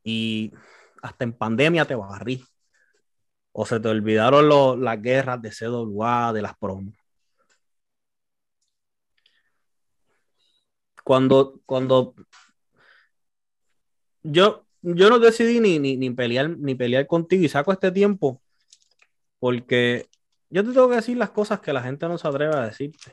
y 0.04 0.54
hasta 1.02 1.24
en 1.24 1.34
pandemia 1.34 1.86
te 1.86 1.96
barrí. 1.96 2.44
O 3.52 3.66
se 3.66 3.80
te 3.80 3.88
olvidaron 3.88 4.84
las 4.84 5.02
guerras 5.02 5.42
de 5.42 5.52
CWA, 5.52 6.34
de 6.34 6.42
las 6.42 6.58
promos. 6.58 6.94
Cuando, 11.04 11.62
cuando 11.66 12.16
yo, 14.24 14.65
yo 14.86 15.10
no 15.10 15.20
decidí 15.20 15.60
ni, 15.60 15.80
ni, 15.80 15.98
ni 15.98 16.10
pelear, 16.12 16.50
ni 16.50 16.76
pelear 16.76 17.08
contigo 17.08 17.44
y 17.44 17.50
saco 17.50 17.72
este 17.72 17.92
tiempo 17.92 18.42
porque 19.40 20.08
yo 20.50 20.64
te 20.64 20.72
tengo 20.72 20.90
que 20.90 20.96
decir 20.96 21.18
las 21.18 21.30
cosas 21.30 21.60
que 21.60 21.72
la 21.74 21.84
gente 21.84 22.08
no 22.08 22.18
se 22.18 22.28
atreve 22.28 22.56
a 22.56 22.66
decirte. 22.66 23.12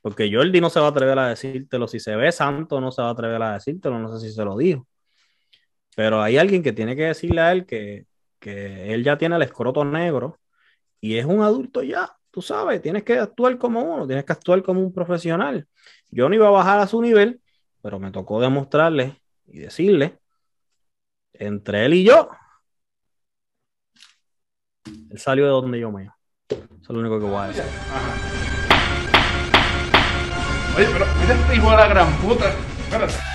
Porque 0.00 0.30
Jordi 0.32 0.60
no 0.60 0.70
se 0.70 0.78
va 0.80 0.86
a 0.86 0.90
atrever 0.90 1.18
a 1.18 1.28
decírtelo. 1.28 1.88
Si 1.88 1.98
se 1.98 2.14
ve 2.14 2.30
santo, 2.30 2.80
no 2.80 2.92
se 2.92 3.02
va 3.02 3.08
a 3.08 3.12
atrever 3.12 3.42
a 3.42 3.54
decírtelo. 3.54 3.98
No 3.98 4.16
sé 4.16 4.28
si 4.28 4.34
se 4.34 4.44
lo 4.44 4.56
dijo. 4.56 4.86
Pero 5.96 6.22
hay 6.22 6.36
alguien 6.38 6.62
que 6.62 6.72
tiene 6.72 6.94
que 6.96 7.04
decirle 7.04 7.40
a 7.40 7.52
él 7.52 7.66
que, 7.66 8.06
que 8.38 8.94
él 8.94 9.02
ya 9.04 9.18
tiene 9.18 9.36
el 9.36 9.42
escroto 9.42 9.84
negro 9.84 10.38
y 11.00 11.16
es 11.16 11.24
un 11.24 11.42
adulto 11.42 11.82
ya. 11.82 12.16
Tú 12.30 12.42
sabes, 12.42 12.82
tienes 12.82 13.04
que 13.04 13.18
actuar 13.18 13.58
como 13.58 13.82
uno, 13.82 14.06
tienes 14.06 14.24
que 14.24 14.32
actuar 14.32 14.62
como 14.62 14.80
un 14.80 14.92
profesional. 14.92 15.66
Yo 16.10 16.28
no 16.28 16.34
iba 16.36 16.48
a 16.48 16.50
bajar 16.50 16.80
a 16.80 16.86
su 16.86 17.02
nivel, 17.02 17.40
pero 17.84 17.98
me 17.98 18.10
tocó 18.10 18.40
demostrarle 18.40 19.20
y 19.46 19.58
decirle, 19.58 20.18
entre 21.34 21.84
él 21.84 21.92
y 21.92 22.04
yo, 22.04 22.30
él 24.86 25.18
salió 25.18 25.44
de 25.44 25.50
donde 25.50 25.78
yo 25.80 25.92
me. 25.92 26.04
Eso 26.48 26.62
es 26.80 26.88
lo 26.88 27.00
único 27.00 27.20
que 27.20 27.26
voy 27.26 27.36
a 27.36 27.48
decir. 27.48 27.62
Oye, 30.78 30.86
pero 30.94 31.04
mira 31.20 31.34
este 31.34 31.56
hijo 31.56 31.70
de 31.72 31.76
la 31.76 31.86
gran 31.88 32.10
puta. 32.22 32.54
Espérate. 32.84 33.33